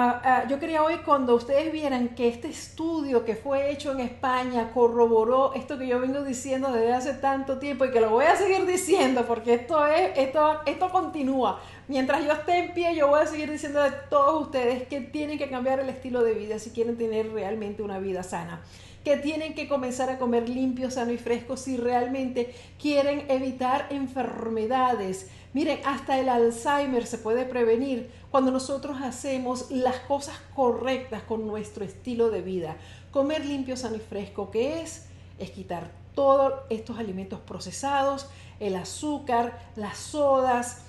yo 0.48 0.58
quería 0.58 0.82
hoy 0.82 0.96
cuando 1.04 1.34
ustedes 1.34 1.70
vieran 1.70 2.14
que 2.14 2.28
este 2.28 2.48
estudio 2.48 3.22
que 3.22 3.36
fue 3.36 3.70
hecho 3.70 3.92
en 3.92 4.00
España 4.00 4.70
corroboró 4.72 5.52
esto 5.52 5.76
que 5.76 5.86
yo 5.86 6.00
vengo 6.00 6.22
diciendo 6.22 6.72
desde 6.72 6.94
hace 6.94 7.14
tanto 7.14 7.58
tiempo 7.58 7.84
y 7.84 7.90
que 7.90 8.00
lo 8.00 8.08
voy 8.08 8.24
a 8.24 8.34
seguir 8.34 8.64
diciendo 8.64 9.26
porque 9.26 9.52
esto 9.52 9.86
es, 9.86 10.16
esto, 10.16 10.60
esto 10.64 10.90
continúa. 10.90 11.60
Mientras 11.86 12.24
yo 12.24 12.32
esté 12.32 12.58
en 12.60 12.72
pie, 12.72 12.94
yo 12.96 13.08
voy 13.08 13.20
a 13.20 13.26
seguir 13.26 13.50
diciendo 13.50 13.82
a 13.82 13.90
todos 14.08 14.46
ustedes 14.46 14.88
que 14.88 15.02
tienen 15.02 15.36
que 15.36 15.50
cambiar 15.50 15.80
el 15.80 15.90
estilo 15.90 16.22
de 16.22 16.32
vida 16.32 16.58
si 16.58 16.70
quieren 16.70 16.96
tener 16.96 17.30
realmente 17.32 17.82
una 17.82 17.98
vida 17.98 18.22
sana 18.22 18.62
que 19.06 19.16
tienen 19.16 19.54
que 19.54 19.68
comenzar 19.68 20.10
a 20.10 20.18
comer 20.18 20.48
limpio, 20.48 20.90
sano 20.90 21.12
y 21.12 21.16
fresco 21.16 21.56
si 21.56 21.76
realmente 21.76 22.52
quieren 22.76 23.24
evitar 23.28 23.86
enfermedades. 23.90 25.30
Miren, 25.56 25.80
hasta 25.86 26.18
el 26.20 26.28
Alzheimer 26.28 27.06
se 27.06 27.16
puede 27.16 27.46
prevenir 27.46 28.10
cuando 28.30 28.50
nosotros 28.50 28.98
hacemos 29.00 29.70
las 29.70 30.00
cosas 30.00 30.36
correctas 30.54 31.22
con 31.22 31.46
nuestro 31.46 31.82
estilo 31.82 32.28
de 32.28 32.42
vida. 32.42 32.76
Comer 33.10 33.42
limpio, 33.42 33.74
sano 33.74 33.96
y 33.96 34.00
fresco, 34.00 34.50
¿qué 34.50 34.82
es? 34.82 35.06
Es 35.38 35.52
quitar 35.52 35.90
todos 36.14 36.52
estos 36.68 36.98
alimentos 36.98 37.40
procesados, 37.40 38.26
el 38.60 38.76
azúcar, 38.76 39.58
las 39.76 39.96
sodas, 39.96 40.82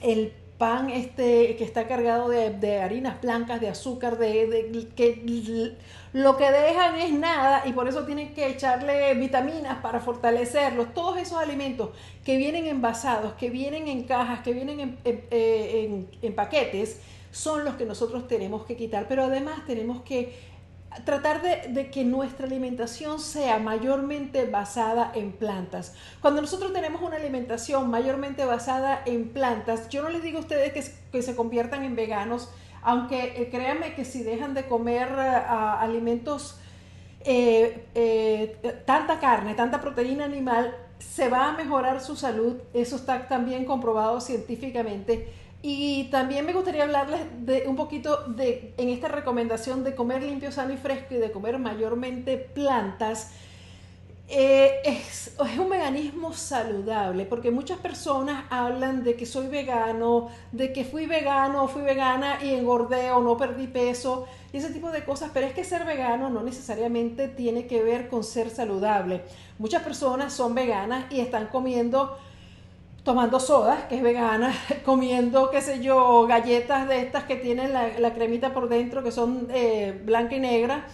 el 0.00 0.32
pan 0.60 0.90
este 0.90 1.56
que 1.56 1.64
está 1.64 1.88
cargado 1.88 2.28
de, 2.28 2.82
harinas 2.82 3.18
blancas, 3.22 3.62
de 3.62 3.70
azúcar, 3.70 4.18
de, 4.18 4.90
que 4.94 5.74
lo 6.12 6.36
que 6.36 6.50
dejan 6.50 6.96
es 6.96 7.12
nada 7.14 7.62
y 7.64 7.72
por 7.72 7.88
eso 7.88 8.04
tienen 8.04 8.34
que 8.34 8.46
echarle 8.46 9.14
vitaminas 9.14 9.78
para 9.78 10.00
fortalecerlos. 10.00 10.92
Todos 10.92 11.16
esos 11.16 11.38
alimentos 11.38 11.88
que 12.26 12.36
vienen 12.36 12.66
envasados, 12.66 13.32
que 13.32 13.48
vienen 13.48 13.88
en 13.88 14.04
cajas, 14.04 14.40
que 14.40 14.52
vienen 14.52 14.80
en, 14.80 14.98
en 15.04 16.08
eh, 16.20 16.30
paquetes, 16.36 17.00
son 17.32 17.64
los 17.64 17.76
que 17.76 17.86
nosotros 17.86 18.28
tenemos 18.28 18.66
que 18.66 18.76
quitar. 18.76 19.06
Pero 19.08 19.24
además 19.24 19.64
tenemos 19.66 20.02
que 20.02 20.34
tratar 21.04 21.40
de, 21.42 21.90
que 21.90 22.04
nuestra 22.04 22.46
alimentación 22.46 23.20
sea 23.20 23.58
mayormente 23.58 24.46
basada 24.46 25.12
en 25.14 25.32
plantas. 25.32 25.94
Cuando 26.20 26.40
nosotros 26.40 26.72
tenemos 26.72 27.00
una 27.00 27.16
alimentación 27.16 27.90
mayormente 27.90 28.44
basada 28.44 29.02
en 29.06 29.28
plantas, 29.28 29.88
yo 29.88 30.02
no 30.02 30.10
les 30.10 30.22
digo 30.22 30.38
a 30.38 30.40
ustedes 30.40 30.92
que, 31.12 31.22
se 31.22 31.36
conviertan 31.36 31.84
en 31.84 31.96
veganos, 31.96 32.50
aunque 32.82 33.40
eh, 33.40 33.50
créanme 33.50 33.94
que 33.94 34.04
si 34.04 34.22
dejan 34.22 34.54
de 34.54 34.64
comer 34.66 35.08
eh, 35.08 35.20
alimentos, 35.20 36.58
eh, 37.22 38.82
tanta 38.86 39.20
carne, 39.20 39.54
tanta 39.54 39.80
proteína 39.80 40.24
animal, 40.24 40.74
se 40.98 41.28
va 41.28 41.48
a 41.48 41.52
mejorar 41.52 42.00
su 42.00 42.16
salud. 42.16 42.56
Eso 42.74 42.96
está 42.96 43.28
también 43.28 43.64
comprobado 43.64 44.20
científicamente 44.20 45.32
y 45.62 46.04
también 46.04 46.46
me 46.46 46.54
gustaría 46.54 46.84
hablarles 46.84 47.20
de 47.44 47.64
un 47.66 47.76
poquito 47.76 48.24
de, 48.28 48.72
en 48.78 48.88
esta 48.88 49.08
recomendación 49.08 49.84
de 49.84 49.94
comer 49.94 50.22
limpio, 50.22 50.50
sano 50.52 50.72
y 50.72 50.78
fresco 50.78 51.14
y 51.14 51.18
de 51.18 51.30
comer 51.30 51.58
mayormente 51.58 52.38
plantas. 52.38 53.32
Eh, 54.32 54.80
es, 54.84 55.34
un 55.58 55.68
veganismo 55.68 56.32
saludable, 56.32 57.26
porque 57.26 57.50
muchas 57.50 57.78
personas 57.78 58.44
hablan 58.48 59.02
de 59.02 59.16
que 59.16 59.26
soy 59.26 59.48
vegano, 59.48 60.28
de 60.52 60.72
que 60.72 60.84
fui 60.84 61.06
vegano 61.06 61.64
o 61.64 61.68
fui 61.68 61.82
vegana 61.82 62.38
y 62.42 62.54
engordé 62.54 63.10
o 63.10 63.20
no 63.20 63.36
perdí 63.36 63.66
peso, 63.66 64.28
y 64.52 64.58
ese 64.58 64.70
tipo 64.70 64.90
de 64.92 65.04
cosas, 65.04 65.30
pero 65.34 65.46
es 65.46 65.52
que 65.52 65.64
ser 65.64 65.84
vegano 65.84 66.30
no 66.30 66.42
necesariamente 66.42 67.28
tiene 67.28 67.66
que 67.66 67.82
ver 67.82 68.08
con 68.08 68.22
ser 68.22 68.50
saludable. 68.50 69.22
Muchas 69.58 69.82
personas 69.82 70.32
son 70.32 70.54
veganas 70.54 71.12
y 71.12 71.20
están 71.20 71.48
comiendo 71.48 72.16
tomando 73.04 73.40
soda, 73.40 73.88
que 73.88 73.96
es 73.96 74.02
vegana, 74.02 74.54
comiendo, 74.84 75.50
qué 75.50 75.60
sé 75.62 75.80
yo, 75.80 76.26
galletas 76.26 76.88
de 76.88 77.00
estas 77.00 77.24
que 77.24 77.36
tienen 77.36 77.72
la, 77.72 78.14
cremita 78.14 78.52
por 78.52 78.68
dentro, 78.68 79.02
que 79.02 79.12
son 79.12 79.48
eh, 79.50 80.00
blanca 80.04 80.36
y 80.36 80.40
negra, 80.40 80.86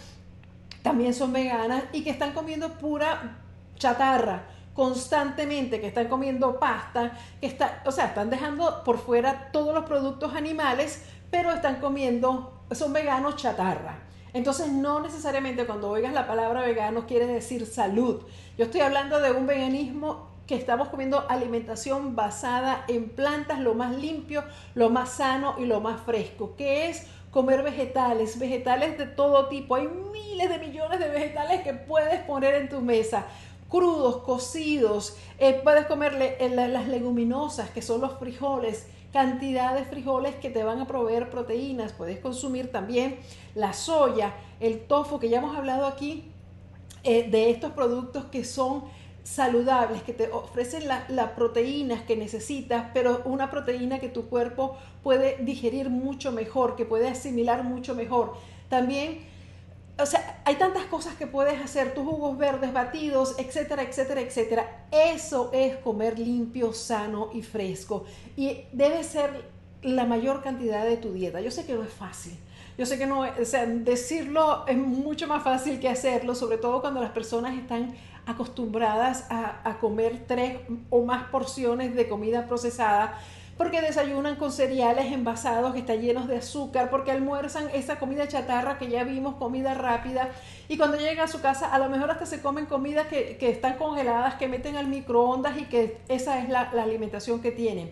también 0.81 1.13
son 1.13 1.33
veganas, 1.33 1.83
y 1.91 2.03
que 2.03 2.09
están 2.09 2.33
comiendo 2.33 2.69
pura 2.77 3.39
chatarra 3.75 4.47
constantemente, 4.73 5.81
que 5.81 5.87
están 5.87 6.07
comiendo 6.07 6.59
pasta, 6.59 7.17
que 7.41 7.47
está, 7.47 7.81
o 7.85 7.91
sea, 7.91 8.05
están 8.05 8.29
dejando 8.29 8.83
por 8.83 8.99
fuera 8.99 9.49
todos 9.51 9.73
los 9.73 9.85
productos 9.85 10.35
animales, 10.35 11.03
pero 11.31 11.51
están 11.51 11.77
comiendo, 11.77 12.61
son 12.71 12.93
veganos 12.93 13.37
chatarra. 13.37 14.03
Entonces 14.33 14.71
no 14.71 14.99
necesariamente 14.99 15.65
cuando 15.65 15.89
oigas 15.89 16.13
la 16.13 16.27
palabra 16.27 16.61
vegano 16.61 17.07
quiere 17.07 17.25
decir 17.25 17.65
salud. 17.65 18.21
Yo 18.55 18.65
estoy 18.65 18.81
hablando 18.81 19.19
de 19.19 19.31
un 19.31 19.47
veganismo 19.47 20.36
que 20.47 20.55
estamos 20.55 20.87
comiendo 20.87 21.25
alimentación 21.29 22.15
basada 22.15 22.85
en 22.87 23.09
plantas, 23.09 23.59
lo 23.59 23.73
más 23.73 23.95
limpio, 23.95 24.43
lo 24.75 24.89
más 24.89 25.09
sano 25.09 25.55
y 25.59 25.65
lo 25.65 25.81
más 25.81 26.01
fresco, 26.01 26.55
que 26.55 26.89
es 26.89 27.05
comer 27.31 27.61
vegetales, 27.63 28.39
vegetales 28.39 28.97
de 28.97 29.05
todo 29.05 29.47
tipo. 29.47 29.75
Hay 29.75 29.89
miles 30.11 30.49
de 30.49 30.57
millones 30.57 30.99
de 30.99 31.09
vegetales 31.09 31.61
que 31.61 31.73
puedes 31.73 32.21
poner 32.21 32.55
en 32.55 32.69
tu 32.69 32.79
mesa 32.79 33.25
crudos, 33.69 34.17
cocidos, 34.23 35.17
eh, 35.39 35.59
puedes 35.61 35.85
comerle 35.87 36.37
eh, 36.39 36.49
las 36.49 36.87
leguminosas, 36.87 37.69
que 37.69 37.81
son 37.81 37.99
los 37.99 38.13
frijoles, 38.17 38.87
cantidad 39.11 39.75
de 39.75 39.83
frijoles 39.83 40.35
que 40.35 40.49
te 40.49 40.63
van 40.63 40.79
a 40.79 40.87
proveer 40.87 41.29
proteínas, 41.29 41.91
puedes 41.91 42.19
consumir 42.19 42.71
también 42.71 43.17
la 43.55 43.73
soya, 43.73 44.33
el 44.59 44.79
tofu, 44.85 45.19
que 45.19 45.27
ya 45.27 45.39
hemos 45.39 45.57
hablado 45.57 45.85
aquí 45.85 46.31
eh, 47.03 47.29
de 47.29 47.49
estos 47.49 47.71
productos 47.71 48.25
que 48.25 48.43
son 48.43 48.83
saludables, 49.27 50.03
que 50.03 50.13
te 50.13 50.31
ofrecen 50.31 50.87
las 50.87 51.31
proteínas 51.31 52.01
que 52.03 52.15
necesitas, 52.15 52.85
pero 52.93 53.23
una 53.25 53.51
proteína 53.51 53.99
que 53.99 54.07
tu 54.07 54.29
cuerpo 54.29 54.77
puede 55.03 55.37
digerir 55.43 55.89
mucho 55.89 56.31
mejor, 56.31 56.77
que 56.77 56.85
puede 56.85 57.09
asimilar 57.09 57.63
mucho 57.65 57.93
mejor. 57.93 58.35
También, 58.69 59.19
o 59.99 60.05
sea, 60.05 60.41
hay 60.45 60.55
tantas 60.55 60.85
cosas 60.85 61.15
que 61.15 61.27
puedes 61.27 61.61
hacer, 61.61 61.93
tus 61.93 62.05
jugos 62.05 62.37
verdes 62.37 62.71
batidos, 62.71 63.35
etcétera, 63.37 63.83
etcétera, 63.83 64.21
etcétera. 64.21 64.87
Eso 64.91 65.49
es 65.51 65.75
comer 65.75 66.17
limpio, 66.17 66.71
sano 66.71 67.29
y 67.33 67.41
fresco. 67.41 68.05
Y 68.37 68.63
debe 68.71 69.03
ser 69.03 69.49
la 69.81 70.05
mayor 70.05 70.41
cantidad 70.41 70.85
de 70.85 70.95
tu 70.95 71.11
dieta. 71.11 71.41
Yo 71.41 71.51
sé 71.51 71.65
que 71.65 71.73
no 71.73 71.83
es 71.83 71.91
fácil. 71.91 72.37
Yo 72.77 72.85
sé 72.85 72.99
que 72.99 73.07
no, 73.07 73.21
o 73.21 73.25
decirlo 73.25 74.65
es 74.67 74.77
mucho 74.77 75.27
más 75.27 75.43
fácil 75.43 75.79
que 75.79 75.89
hacerlo, 75.89 76.35
sobre 76.35 76.57
todo 76.57 76.81
cuando 76.81 77.01
las 77.01 77.09
personas 77.09 77.57
están 77.57 77.95
acostumbradas 78.27 79.25
a, 79.29 79.77
comer 79.79 80.25
tres 80.27 80.59
o 80.89 81.03
más 81.03 81.29
porciones 81.29 81.95
de 81.95 82.07
comida 82.07 82.45
procesada. 82.45 83.17
porque 83.57 83.81
desayunan 83.81 84.35
con 84.35 84.51
cereales 84.51 85.11
envasados 85.11 85.73
que 85.73 85.79
están 85.79 85.99
llenos 85.99 86.27
de 86.27 86.37
azúcar, 86.37 86.91
porque 86.91 87.09
almuerzan 87.09 87.67
esa 87.73 87.97
comida 87.97 88.27
chatarra 88.27 88.77
que 88.77 88.87
ya 88.87 89.03
vimos, 89.03 89.37
comida 89.37 89.73
rápida, 89.73 90.29
y 90.69 90.77
cuando 90.77 90.95
llegan 90.95 91.21
a 91.21 91.27
su 91.27 91.41
casa 91.41 91.73
a 91.73 91.79
lo 91.79 91.89
mejor 91.89 92.11
hasta 92.11 92.27
se 92.27 92.39
comen 92.39 92.67
comidas 92.67 93.07
que, 93.07 93.35
están 93.41 93.77
congeladas, 93.77 94.35
que 94.35 94.47
meten 94.47 94.75
al 94.75 94.85
microondas 94.85 95.57
y 95.57 95.65
que 95.65 95.97
esa 96.07 96.37
es 96.39 96.49
la, 96.49 96.69
alimentación 96.69 97.41
que 97.41 97.49
tienen. 97.49 97.91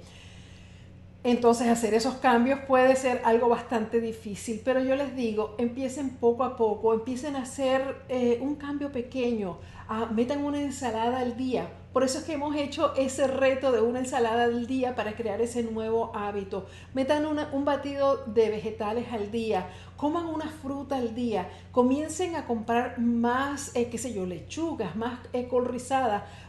Entonces 1.25 1.67
hacer 1.69 1.95
esos 1.95 2.17
cambios 2.17 2.59
puede 2.67 2.95
ser 2.95 3.19
algo 3.25 3.49
bastante 3.49 3.99
difícil, 3.99 4.61
pero 4.63 4.79
yo 4.79 4.95
les 4.95 5.15
digo, 5.15 5.55
empiecen 5.57 6.11
poco 6.11 6.43
a 6.43 6.55
poco, 6.55 6.93
empiecen 6.93 7.35
a 7.35 7.41
hacer 7.41 8.03
eh, 8.09 8.37
un 8.43 8.53
cambio 8.57 8.91
pequeño, 8.91 9.57
ah, 9.89 10.07
metan 10.13 10.45
una 10.45 10.61
ensalada 10.61 11.21
al 11.21 11.35
día, 11.35 11.67
por 11.95 12.03
eso 12.03 12.19
es 12.19 12.25
que 12.25 12.33
hemos 12.33 12.53
hecho 12.57 12.93
ese 12.95 13.25
reto 13.25 13.71
de 13.71 13.79
una 13.79 13.99
ensalada 13.99 14.43
al 14.43 14.67
día 14.67 14.95
para 14.95 15.15
crear 15.15 15.39
ese 15.39 15.63
nuevo 15.63 16.11
hábito. 16.13 16.65
Metan 16.93 17.25
un 17.25 17.63
batido 17.63 18.17
de 18.25 18.49
vegetales 18.49 19.05
al 19.13 19.31
día, 19.31 19.69
coman 19.95 20.25
una 20.25 20.49
fruta 20.49 20.97
al 20.97 21.15
día, 21.15 21.49
comiencen 21.71 22.35
a 22.35 22.47
comprar 22.47 22.99
más, 22.99 23.73
eh, 23.77 23.87
qué 23.89 23.97
sé 23.97 24.13
yo, 24.13 24.25
lechugas, 24.25 24.97
más 24.97 25.19
eh, 25.31 25.47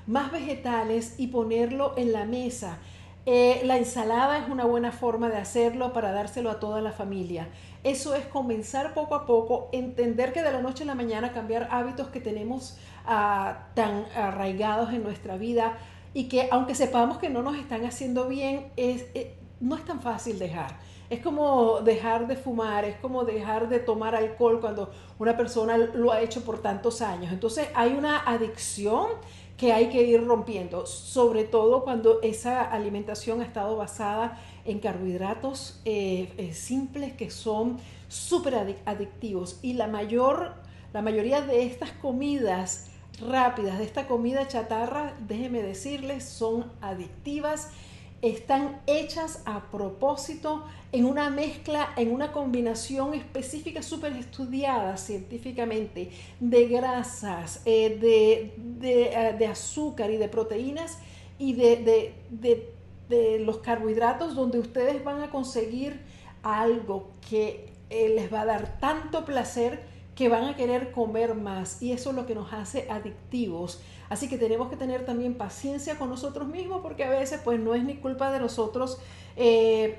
más 0.09 0.33
vegetales 0.33 1.15
y 1.17 1.29
ponerlo 1.29 1.95
en 1.97 2.12
la 2.12 2.25
mesa. 2.25 2.81
Eh, 3.29 3.62
la 3.65 3.77
ensalada 3.77 4.39
es 4.39 4.49
una 4.49 4.65
buena 4.65 4.93
forma 4.93 5.29
de 5.29 5.37
hacerlo 5.37 5.93
para 5.93 6.12
dárselo 6.12 6.49
a 6.49 6.61
toda 6.61 6.81
la 6.81 6.93
familia. 6.93 7.49
Eso 7.83 8.15
es 8.15 8.25
comenzar 8.25 8.95
poco 8.95 9.17
a 9.17 9.27
poco, 9.27 9.69
entender 9.73 10.33
que 10.33 10.43
de 10.43 10.53
la 10.53 10.62
noche 10.62 10.85
a 10.85 10.87
la 10.87 10.95
mañana 10.95 11.33
cambiar 11.33 11.67
hábitos 11.73 12.07
que 12.09 12.21
tenemos 12.21 12.79
ah, 13.05 13.67
tan 13.75 14.05
arraigados 14.15 14.93
en 14.93 15.03
nuestra 15.03 15.37
vida 15.37 15.77
y 16.15 16.29
que 16.29 16.49
aunque 16.53 16.77
sepamos 16.77 17.19
que 17.19 17.29
no 17.29 17.43
nos 17.43 17.57
están 17.57 17.85
haciendo 17.85 18.29
bien, 18.29 18.71
eh, 18.77 19.35
no 19.59 19.75
es 19.75 19.85
tan 19.85 20.01
fácil 20.01 20.39
dejar. 20.39 20.79
Es 21.11 21.21
como 21.21 21.81
dejar 21.81 22.29
de 22.29 22.37
fumar, 22.37 22.85
es 22.85 22.97
como 22.97 23.25
dejar 23.25 23.69
de 23.69 23.81
tomar 23.81 24.15
alcohol 24.15 24.61
cuando 24.61 24.91
una 25.19 25.37
persona 25.37 25.77
lo 25.77 26.12
ha 26.12 26.21
hecho 26.21 26.45
por 26.45 26.62
tantos 26.62 27.03
años. 27.03 27.33
Entonces 27.33 27.69
hay 27.75 27.93
una 27.93 28.19
adicción 28.21 29.09
que 29.57 29.73
hay 29.73 29.88
que 29.88 30.03
ir 30.03 30.25
rompiendo, 30.25 30.87
sobre 30.87 31.45
todo 31.45 31.83
cuando 31.83 32.21
esa 32.23 32.62
alimentación 32.62 33.40
ha 33.40 33.45
estado 33.45 33.77
basada 33.77 34.38
en 34.64 34.81
carbohidratos 34.81 35.81
eh, 35.85 36.33
eh, 36.37 36.53
simples 36.53 37.14
que 37.14 37.31
son 37.31 37.79
súper 38.09 38.77
adictivos. 38.85 39.59
Y 39.62 39.75
la 39.75 39.87
mayor, 39.87 40.55
la 40.92 41.01
mayoría 41.01 41.40
de 41.40 41.64
estas 41.64 41.92
comidas 41.92 42.90
rápidas, 43.21 43.79
de 43.79 43.85
esta 43.85 44.07
comida 44.07 44.47
chatarra, 44.47 45.14
déjenme 45.27 45.62
decirles, 45.62 46.25
son 46.25 46.71
adictivas 46.83 47.71
están 48.22 48.81
hechas 48.87 49.42
a 49.44 49.70
propósito 49.70 50.64
en 50.92 51.05
una 51.05 51.31
mezcla, 51.31 51.90
en 51.96 52.12
una 52.12 52.33
combinación 52.33 53.14
específica 53.14 53.83
súper 53.83 54.12
estudiada 54.12 54.96
científicamente 54.96 56.11
de 56.40 56.68
grasas, 56.68 57.62
eh, 57.66 57.98
de, 58.00 59.35
de, 59.37 59.46
azúcar 59.46 60.11
y 60.11 60.16
de 60.16 60.29
proteínas 60.29 60.98
y 61.38 61.52
de, 61.52 62.14
de, 62.31 62.72
los 63.40 63.59
carbohidratos 63.59 64.35
donde 64.35 64.59
ustedes 64.59 65.05
van 65.05 65.22
a 65.22 65.31
conseguir 65.31 66.00
algo 66.42 67.11
que 67.29 67.68
eh, 67.90 68.09
les 68.09 68.33
va 68.33 68.40
a 68.40 68.46
dar 68.46 68.81
tanto 68.81 69.24
placer 69.24 69.81
que 70.16 70.31
van 70.31 70.44
a 70.44 70.57
querer 70.57 70.92
comer 70.92 71.35
más 71.35 71.83
y 71.83 71.92
eso 71.92 72.11
es 72.11 72.16
lo 72.16 72.26
que 72.26 72.35
nos 72.35 72.52
hace 72.52 72.90
adictivos. 72.90 73.81
Así 74.09 74.29
que 74.29 74.38
tenemos 74.38 74.70
que 74.70 74.76
tener 74.76 75.05
también 75.05 75.35
paciencia 75.35 75.98
con 75.98 76.09
nosotros 76.09 76.48
mismos 76.48 76.81
porque 76.81 77.05
a 77.05 77.11
veces 77.11 77.40
pues 77.44 77.61
no 77.61 77.74
es 77.74 77.85
ni 77.85 77.96
culpa 77.96 78.33
de 78.33 78.40
nosotros 78.40 78.98
eh, 79.37 79.98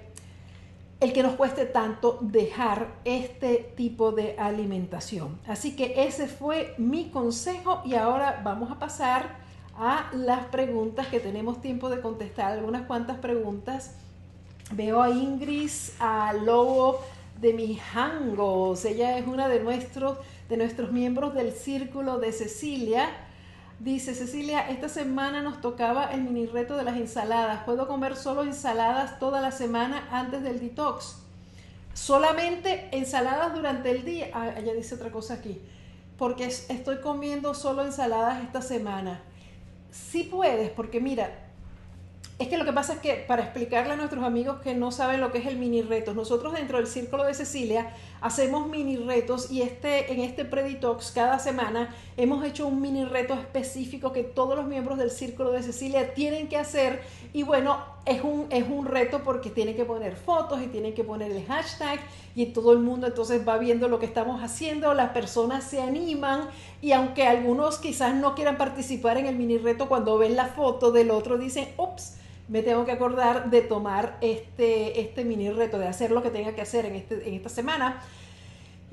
el 0.99 1.13
que 1.13 1.21
nos 1.21 1.35
cueste 1.35 1.65
tanto 1.65 2.17
dejar 2.19 2.95
este 3.05 3.71
tipo 3.77 4.11
de 4.11 4.35
alimentación. 4.39 5.39
Así 5.47 5.75
que 5.75 6.07
ese 6.07 6.27
fue 6.27 6.73
mi 6.79 7.09
consejo 7.11 7.83
y 7.85 7.93
ahora 7.93 8.41
vamos 8.43 8.71
a 8.71 8.79
pasar 8.79 9.37
a 9.77 10.09
las 10.13 10.45
preguntas 10.45 11.05
que 11.07 11.19
tenemos 11.19 11.61
tiempo 11.61 11.89
de 11.89 12.01
contestar, 12.01 12.53
algunas 12.53 12.87
cuantas 12.87 13.19
preguntas. 13.19 13.93
Veo 14.71 14.99
a 14.99 15.11
Ingrid, 15.11 15.69
a 15.99 16.33
Lobo 16.33 17.01
de 17.37 17.53
Mijangos, 17.53 18.83
ella 18.85 19.17
es 19.17 19.27
una 19.27 19.47
de 19.47 19.59
nuestros, 19.59 20.17
de 20.49 20.57
nuestros 20.57 20.91
miembros 20.91 21.33
del 21.33 21.51
Círculo 21.51 22.19
de 22.19 22.31
Cecilia. 22.31 23.09
Dice 23.79 24.15
Cecilia, 24.15 24.69
esta 24.69 24.89
semana 24.89 25.41
nos 25.41 25.61
tocaba 25.61 26.05
el 26.11 26.21
mini 26.21 26.47
reto 26.47 26.75
de 26.77 26.83
las 26.83 26.97
ensaladas. 26.97 27.63
¿Puedo 27.63 27.87
comer 27.87 28.15
solo 28.15 28.43
ensaladas 28.43 29.19
toda 29.19 29.41
la 29.41 29.51
semana 29.51 30.07
antes 30.11 30.41
del 30.43 30.59
detox? 30.59 31.17
Solamente 31.93 32.89
ensaladas 32.91 33.53
durante 33.53 33.91
el 33.91 34.03
día. 34.03 34.29
Ah, 34.33 34.53
ella 34.57 34.73
dice 34.73 34.95
otra 34.95 35.11
cosa 35.11 35.35
aquí. 35.35 35.61
Porque 36.17 36.45
estoy 36.45 37.01
comiendo 37.01 37.53
solo 37.53 37.85
ensaladas 37.85 38.43
esta 38.43 38.61
semana 38.61 39.21
sí 39.91 40.23
puedes, 40.23 40.69
porque 40.69 40.99
mira, 40.99 41.46
es 42.39 42.49
que 42.49 42.57
lo 42.59 42.65
que 42.65 42.73
pasa 42.73 42.93
es 42.93 42.99
que 42.99 43.15
para 43.27 43.41
explicarle 43.41 43.93
a 43.93 43.95
nuestros 43.95 44.23
amigos 44.23 44.61
que 44.61 44.75
no 44.75 44.91
saben 44.91 45.21
lo 45.21 45.31
que 45.31 45.39
es 45.39 45.47
el 45.47 45.57
mini 45.57 45.81
reto, 45.81 46.13
nosotros 46.13 46.53
dentro 46.53 46.77
del 46.77 46.85
Círculo 46.85 47.23
de 47.23 47.33
Cecilia 47.33 47.95
hacemos 48.21 48.67
mini 48.67 48.95
retos 48.95 49.49
y 49.49 49.63
este, 49.63 50.13
en 50.13 50.19
este 50.19 50.45
Preditox 50.45 51.11
cada 51.11 51.39
semana 51.39 51.95
hemos 52.15 52.45
hecho 52.45 52.67
un 52.67 52.79
mini 52.79 53.05
reto 53.05 53.33
específico 53.33 54.11
que 54.11 54.21
todos 54.21 54.55
los 54.55 54.67
miembros 54.67 54.99
del 54.99 55.09
Círculo 55.09 55.51
de 55.51 55.63
Cecilia 55.63 56.13
tienen 56.13 56.47
que 56.47 56.57
hacer 56.57 57.01
y 57.33 57.41
bueno, 57.41 57.79
es 58.05 58.21
un, 58.23 58.45
es 58.51 58.65
un 58.69 58.85
reto 58.85 59.23
porque 59.23 59.49
tienen 59.49 59.75
que 59.75 59.83
poner 59.83 60.15
fotos 60.15 60.61
y 60.61 60.67
tienen 60.67 60.93
que 60.93 61.03
poner 61.03 61.31
el 61.31 61.43
hashtag 61.47 61.99
y 62.35 62.45
todo 62.47 62.71
el 62.71 62.79
mundo 62.79 63.07
entonces 63.07 63.47
va 63.47 63.57
viendo 63.57 63.87
lo 63.87 63.97
que 63.97 64.05
estamos 64.05 64.43
haciendo, 64.43 64.93
las 64.93 65.09
personas 65.09 65.63
se 65.63 65.81
animan 65.81 66.47
y 66.83 66.91
aunque 66.91 67.25
algunos 67.25 67.79
quizás 67.79 68.13
no 68.13 68.35
quieran 68.35 68.59
participar 68.59 69.17
en 69.17 69.25
el 69.25 69.35
mini 69.35 69.57
reto 69.57 69.89
cuando 69.89 70.19
ven 70.19 70.35
la 70.35 70.45
foto 70.45 70.91
del 70.91 71.09
otro 71.09 71.39
dicen, 71.39 71.69
ups, 71.77 72.17
me 72.47 72.61
tengo 72.61 72.85
que 72.85 72.91
acordar 72.91 73.49
de 73.49 73.61
tomar 73.61 74.17
este, 74.21 75.01
este 75.01 75.25
mini 75.25 75.49
reto, 75.49 75.79
de 75.79 75.87
hacer 75.87 76.11
lo 76.11 76.23
que 76.23 76.29
tenga 76.29 76.53
que 76.53 76.61
hacer 76.61 76.85
en, 76.85 76.95
este, 76.95 77.27
en 77.27 77.33
esta 77.33 77.49
semana. 77.49 78.01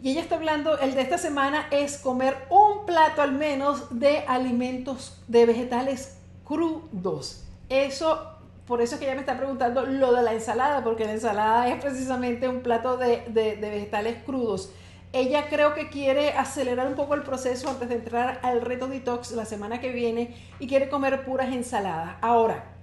Y 0.02 0.10
ella 0.10 0.20
está 0.20 0.34
hablando, 0.34 0.78
el 0.78 0.94
de 0.94 1.00
esta 1.00 1.18
semana 1.18 1.66
es 1.70 1.98
comer 1.98 2.36
un 2.50 2.84
plato 2.84 3.22
al 3.22 3.32
menos 3.32 3.98
de 3.98 4.18
alimentos, 4.26 5.22
de 5.28 5.46
vegetales 5.46 6.18
crudos. 6.44 7.44
Eso, 7.68 8.22
por 8.66 8.82
eso 8.82 8.94
es 8.94 9.00
que 9.00 9.06
ella 9.06 9.14
me 9.14 9.20
está 9.20 9.38
preguntando 9.38 9.86
lo 9.86 10.12
de 10.12 10.22
la 10.22 10.34
ensalada, 10.34 10.82
porque 10.84 11.04
la 11.04 11.12
ensalada 11.12 11.68
es 11.68 11.80
precisamente 11.80 12.48
un 12.48 12.60
plato 12.60 12.96
de, 12.96 13.22
de, 13.28 13.56
de 13.56 13.70
vegetales 13.70 14.16
crudos. 14.24 14.70
Ella 15.12 15.46
creo 15.48 15.74
que 15.74 15.88
quiere 15.88 16.32
acelerar 16.32 16.88
un 16.88 16.96
poco 16.96 17.14
el 17.14 17.22
proceso 17.22 17.70
antes 17.70 17.88
de 17.88 17.94
entrar 17.94 18.40
al 18.42 18.60
reto 18.60 18.88
detox 18.88 19.30
la 19.30 19.44
semana 19.44 19.80
que 19.80 19.92
viene 19.92 20.36
y 20.58 20.66
quiere 20.66 20.88
comer 20.88 21.24
puras 21.24 21.52
ensaladas. 21.52 22.16
Ahora, 22.20 22.73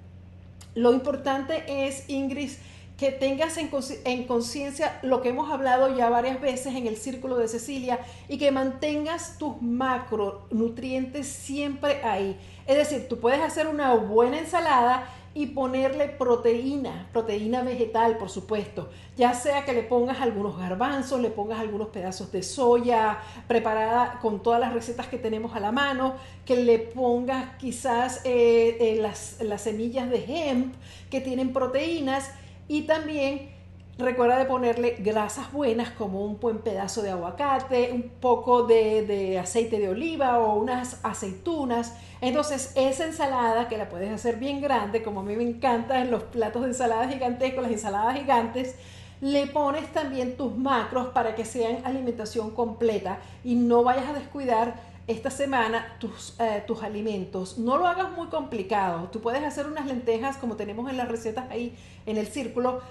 lo 0.75 0.93
importante 0.93 1.87
es, 1.87 2.09
Ingrid, 2.09 2.51
que 2.97 3.11
tengas 3.11 3.57
en 3.57 4.25
conciencia 4.27 4.99
lo 5.01 5.23
que 5.23 5.29
hemos 5.29 5.51
hablado 5.51 5.97
ya 5.97 6.07
varias 6.09 6.39
veces 6.39 6.75
en 6.75 6.85
el 6.85 6.97
círculo 6.97 7.37
de 7.37 7.47
Cecilia 7.47 7.99
y 8.29 8.37
que 8.37 8.51
mantengas 8.51 9.39
tus 9.39 9.59
macronutrientes 9.59 11.27
siempre 11.27 12.03
ahí. 12.03 12.37
Es 12.67 12.77
decir, 12.77 13.07
tú 13.09 13.19
puedes 13.19 13.41
hacer 13.41 13.65
una 13.67 13.95
buena 13.95 14.37
ensalada 14.37 15.09
y 15.33 15.47
ponerle 15.47 16.09
proteína, 16.09 17.07
proteína 17.13 17.61
vegetal, 17.63 18.17
por 18.17 18.29
supuesto. 18.29 18.89
Ya 19.15 19.33
sea 19.33 19.63
que 19.63 19.71
le 19.71 19.83
pongas 19.83 20.19
algunos 20.19 20.57
garbanzos, 20.57 21.21
le 21.21 21.29
pongas 21.29 21.59
algunos 21.59 21.87
pedazos 21.87 22.31
de 22.31 22.43
soya 22.43 23.19
preparada 23.47 24.19
con 24.21 24.43
todas 24.43 24.59
las 24.59 24.73
recetas 24.73 25.07
que 25.07 25.17
tenemos 25.17 25.55
a 25.55 25.61
la 25.61 25.71
mano, 25.71 26.15
que 26.45 26.57
le 26.57 26.79
pongas 26.79 27.55
quizás 27.57 28.21
eh, 28.25 28.77
eh, 28.81 28.97
las, 28.99 29.37
las 29.41 29.61
semillas 29.61 30.09
de 30.09 30.25
hemp 30.27 30.75
que 31.09 31.21
tienen 31.21 31.53
proteínas 31.53 32.31
y 32.67 32.81
también 32.81 33.60
Recuerda 33.97 34.39
de 34.39 34.45
ponerle 34.45 34.95
grasas 34.99 35.51
buenas 35.51 35.91
como 35.91 36.25
un 36.25 36.39
buen 36.39 36.59
pedazo 36.59 37.01
de 37.01 37.11
aguacate, 37.11 37.91
un 37.91 38.03
poco 38.03 38.63
de, 38.63 39.37
aceite 39.37 39.79
de 39.79 39.89
oliva 39.89 40.39
o 40.39 40.55
unas 40.55 40.99
aceitunas. 41.03 41.95
Entonces 42.21 42.71
esa 42.75 43.05
ensalada 43.05 43.67
que 43.67 43.77
la 43.77 43.89
puedes 43.89 44.09
hacer 44.11 44.37
bien 44.37 44.61
grande, 44.61 45.03
como 45.03 45.19
a 45.19 45.23
mí 45.23 45.35
me 45.35 45.43
encanta 45.43 46.01
en 46.01 46.09
los 46.09 46.23
platos 46.23 46.63
de 46.63 46.69
ensalada 46.69 47.07
gigantescos, 47.09 47.63
las 47.63 47.71
ensaladas 47.71 48.17
gigantes, 48.17 48.75
le 49.19 49.45
pones 49.47 49.91
también 49.91 50.35
tus 50.35 50.57
macros 50.57 51.09
para 51.09 51.35
que 51.35 51.45
sean 51.45 51.79
alimentación 51.83 52.51
completa 52.51 53.19
y 53.43 53.53
no 53.53 53.83
vayas 53.83 54.09
a 54.09 54.13
descuidar 54.13 54.75
esta 55.05 55.29
semana 55.29 55.95
tus, 55.99 56.35
eh, 56.39 56.63
tus 56.65 56.81
alimentos. 56.81 57.57
No 57.59 57.77
lo 57.77 57.85
hagas 57.85 58.11
muy 58.11 58.27
complicado. 58.27 59.09
Tú 59.11 59.19
puedes 59.19 59.43
hacer 59.43 59.67
unas 59.67 59.85
lentejas 59.85 60.37
como 60.37 60.55
tenemos 60.55 60.89
en 60.89 60.97
las 60.97 61.07
recetas 61.07 61.45
ahí 61.51 61.75
en 62.05 62.17
el 62.17 62.27
círculo 62.27 62.81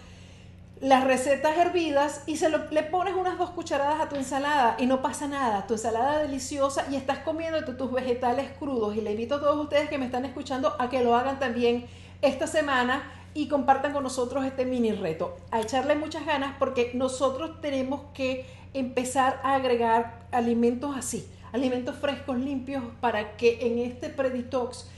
las 0.80 1.04
recetas 1.04 1.58
hervidas 1.58 2.22
y 2.26 2.36
se 2.36 2.48
lo, 2.48 2.70
le 2.70 2.82
pones 2.82 3.14
unas 3.14 3.36
dos 3.36 3.50
cucharadas 3.50 4.00
a 4.00 4.08
tu 4.08 4.16
ensalada 4.16 4.76
y 4.78 4.86
no 4.86 5.02
pasa 5.02 5.28
nada. 5.28 5.66
Tu 5.66 5.74
ensalada 5.74 6.18
deliciosa 6.18 6.86
y 6.90 6.96
estás 6.96 7.18
comiendo 7.18 7.62
tus 7.64 7.92
vegetales 7.92 8.50
crudos. 8.58 8.96
Y 8.96 9.02
le 9.02 9.12
invito 9.12 9.36
a 9.36 9.40
todos 9.40 9.62
ustedes 9.62 9.90
que 9.90 9.98
me 9.98 10.06
están 10.06 10.24
escuchando 10.24 10.74
a 10.78 10.88
que 10.88 11.04
lo 11.04 11.14
hagan 11.14 11.38
también 11.38 11.86
esta 12.22 12.46
semana 12.46 13.12
y 13.34 13.48
compartan 13.48 13.92
con 13.92 14.02
nosotros 14.02 14.44
este 14.44 14.64
mini 14.64 14.92
reto. 14.92 15.36
A 15.50 15.60
echarle 15.60 15.96
muchas 15.96 16.24
ganas 16.24 16.56
porque 16.58 16.92
nosotros 16.94 17.60
tenemos 17.60 18.00
que 18.14 18.46
empezar 18.72 19.40
a 19.42 19.54
agregar 19.54 20.20
alimentos 20.32 20.96
así, 20.96 21.28
alimentos 21.52 21.96
frescos, 21.96 22.38
limpios, 22.38 22.84
para 23.00 23.36
que 23.36 23.66
en 23.66 23.78
este 23.78 24.08
preditox 24.08 24.88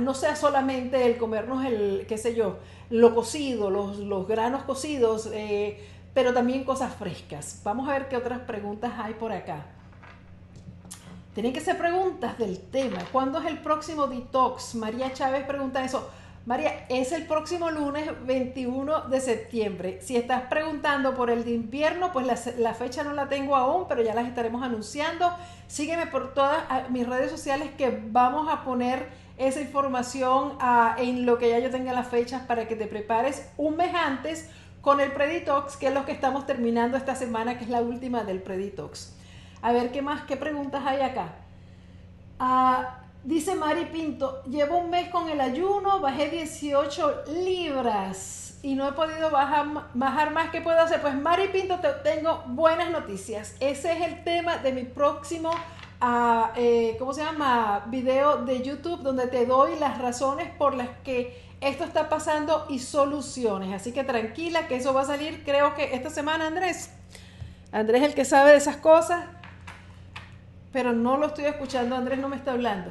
no 0.00 0.14
sea 0.14 0.36
solamente 0.36 1.06
el 1.06 1.16
comernos 1.16 1.64
el, 1.64 2.06
qué 2.08 2.18
sé 2.18 2.34
yo, 2.34 2.58
lo 2.88 3.14
cocido, 3.14 3.70
los, 3.70 3.98
los 3.98 4.26
granos 4.26 4.62
cocidos, 4.64 5.28
eh, 5.32 5.86
pero 6.14 6.32
también 6.32 6.64
cosas 6.64 6.94
frescas. 6.94 7.60
Vamos 7.64 7.88
a 7.88 7.92
ver 7.92 8.08
qué 8.08 8.16
otras 8.16 8.40
preguntas 8.40 8.92
hay 8.96 9.14
por 9.14 9.32
acá. 9.32 9.66
Tienen 11.34 11.52
que 11.52 11.60
ser 11.60 11.78
preguntas 11.78 12.36
del 12.38 12.58
tema. 12.58 12.98
¿Cuándo 13.12 13.38
es 13.38 13.46
el 13.46 13.58
próximo 13.58 14.08
detox? 14.08 14.74
María 14.74 15.12
Chávez 15.12 15.44
pregunta 15.44 15.84
eso. 15.84 16.10
María, 16.46 16.86
es 16.88 17.12
el 17.12 17.26
próximo 17.26 17.70
lunes 17.70 18.08
21 18.26 19.02
de 19.02 19.20
septiembre. 19.20 19.98
Si 20.00 20.16
estás 20.16 20.42
preguntando 20.48 21.14
por 21.14 21.30
el 21.30 21.44
de 21.44 21.52
invierno, 21.52 22.12
pues 22.12 22.26
la, 22.58 22.74
fecha 22.74 23.04
no 23.04 23.12
la 23.12 23.28
tengo 23.28 23.54
aún, 23.54 23.86
pero 23.88 24.02
ya 24.02 24.14
las 24.14 24.26
estaremos 24.26 24.62
anunciando. 24.62 25.32
Sígueme 25.68 26.06
por 26.06 26.32
todas 26.34 26.64
ah, 26.70 26.84
mis 26.88 27.06
redes 27.06 27.30
sociales 27.30 27.70
que 27.76 28.02
vamos 28.10 28.48
a 28.50 28.64
poner 28.64 29.08
esa 29.40 29.60
información 29.60 30.54
ah, 30.60 30.94
en 30.98 31.26
lo 31.26 31.38
que 31.38 31.50
ya 31.50 31.58
yo 31.58 31.70
tenga 31.70 31.92
las 31.92 32.08
fechas 32.08 32.42
para 32.42 32.68
que 32.68 32.76
te 32.76 32.86
prepares 32.86 33.50
un 33.56 33.76
mes 33.76 33.94
antes 33.94 34.48
con 34.80 35.00
el 35.00 35.12
Preditox, 35.12 35.76
que 35.76 35.88
es 35.88 35.94
lo 35.94 36.04
que 36.04 36.12
estamos 36.12 36.46
terminando 36.46 36.96
esta 36.96 37.14
semana, 37.14 37.58
que 37.58 37.64
es 37.64 37.70
la 37.70 37.82
última 37.82 38.24
del 38.24 38.42
Preditox. 38.42 39.16
A 39.62 39.72
ver 39.72 39.92
qué 39.92 40.02
más, 40.02 40.22
qué 40.22 40.36
preguntas 40.36 40.82
hay 40.86 41.00
acá. 41.00 41.34
Ah, 42.38 43.00
Dice 43.22 43.54
Mari 43.54 43.84
Pinto, 43.84 44.42
llevo 44.44 44.78
un 44.78 44.88
mes 44.88 45.10
con 45.10 45.28
el 45.28 45.42
ayuno, 45.42 46.00
bajé 46.00 46.30
18 46.30 47.24
libras 47.44 48.58
y 48.62 48.74
no 48.74 48.88
he 48.88 48.92
podido 48.92 49.30
bajar, 49.30 49.66
bajar 49.92 50.30
más. 50.32 50.48
¿Qué 50.48 50.62
puedo 50.62 50.80
hacer? 50.80 51.02
Pues 51.02 51.14
Mari 51.14 51.48
Pinto, 51.48 51.80
te 51.80 51.88
tengo 52.02 52.42
buenas 52.46 52.90
noticias. 52.90 53.56
Ese 53.60 53.92
es 53.92 54.00
el 54.00 54.24
tema 54.24 54.56
de 54.56 54.72
mi 54.72 54.84
próximo, 54.84 55.50
uh, 56.00 56.98
¿cómo 56.98 57.12
se 57.12 57.22
llama? 57.22 57.84
Video 57.88 58.44
de 58.44 58.62
YouTube 58.62 59.02
donde 59.02 59.26
te 59.26 59.46
doy 59.46 59.78
las 59.78 59.98
razones 59.98 60.50
por 60.56 60.74
las 60.74 60.88
que 61.04 61.42
esto 61.60 61.84
está 61.84 62.08
pasando 62.08 62.66
y 62.68 62.78
soluciones. 62.78 63.74
Así 63.74 63.92
que 63.92 64.04
tranquila 64.04 64.66
que 64.66 64.76
eso 64.76 64.94
va 64.94 65.02
a 65.02 65.06
salir 65.06 65.44
creo 65.44 65.74
que 65.74 65.94
esta 65.94 66.10
semana, 66.10 66.46
Andrés. 66.46 66.90
Andrés 67.72 68.02
es 68.02 68.08
el 68.08 68.14
que 68.14 68.24
sabe 68.24 68.50
de 68.50 68.56
esas 68.56 68.76
cosas, 68.76 69.24
pero 70.72 70.92
no 70.92 71.16
lo 71.16 71.26
estoy 71.26 71.44
escuchando. 71.44 71.96
Andrés 71.96 72.18
no 72.18 72.28
me 72.28 72.36
está 72.36 72.52
hablando. 72.52 72.90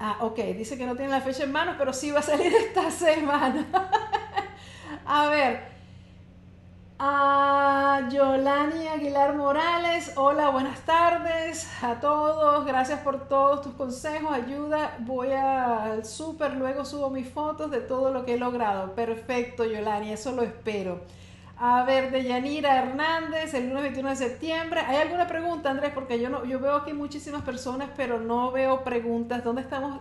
Ah, 0.00 0.18
ok, 0.20 0.38
dice 0.56 0.78
que 0.78 0.86
no 0.86 0.94
tiene 0.94 1.10
la 1.10 1.20
fecha 1.20 1.44
en 1.44 1.52
mano, 1.52 1.74
pero 1.76 1.92
sí 1.92 2.10
va 2.10 2.20
a 2.20 2.22
salir 2.22 2.52
esta 2.66 2.90
semana. 2.90 3.66
a 5.04 5.28
ver. 5.28 5.77
A 7.00 8.08
Yolani 8.10 8.88
Aguilar 8.88 9.36
Morales, 9.36 10.14
hola, 10.16 10.48
buenas 10.48 10.80
tardes 10.80 11.70
a 11.80 12.00
todos, 12.00 12.66
gracias 12.66 12.98
por 13.02 13.28
todos 13.28 13.62
tus 13.62 13.74
consejos, 13.74 14.32
ayuda, 14.32 14.96
voy 14.98 15.30
al 15.30 16.04
súper, 16.04 16.56
luego 16.56 16.84
subo 16.84 17.08
mis 17.08 17.28
fotos 17.28 17.70
de 17.70 17.82
todo 17.82 18.12
lo 18.12 18.24
que 18.24 18.34
he 18.34 18.36
logrado. 18.36 18.96
Perfecto, 18.96 19.64
Yolani, 19.64 20.10
eso 20.10 20.32
lo 20.32 20.42
espero. 20.42 21.02
A 21.56 21.84
ver, 21.84 22.10
de 22.10 22.24
Yanira 22.24 22.82
Hernández, 22.82 23.54
el 23.54 23.68
lunes 23.68 23.84
21 23.84 24.08
de 24.08 24.16
septiembre. 24.16 24.80
¿Hay 24.80 24.96
alguna 24.96 25.28
pregunta, 25.28 25.70
Andrés? 25.70 25.92
Porque 25.94 26.18
yo 26.20 26.28
no, 26.30 26.44
yo 26.44 26.58
veo 26.58 26.74
aquí 26.74 26.94
muchísimas 26.94 27.42
personas, 27.42 27.90
pero 27.96 28.18
no 28.18 28.50
veo 28.50 28.82
preguntas. 28.82 29.44
¿Dónde 29.44 29.62
estamos? 29.62 30.00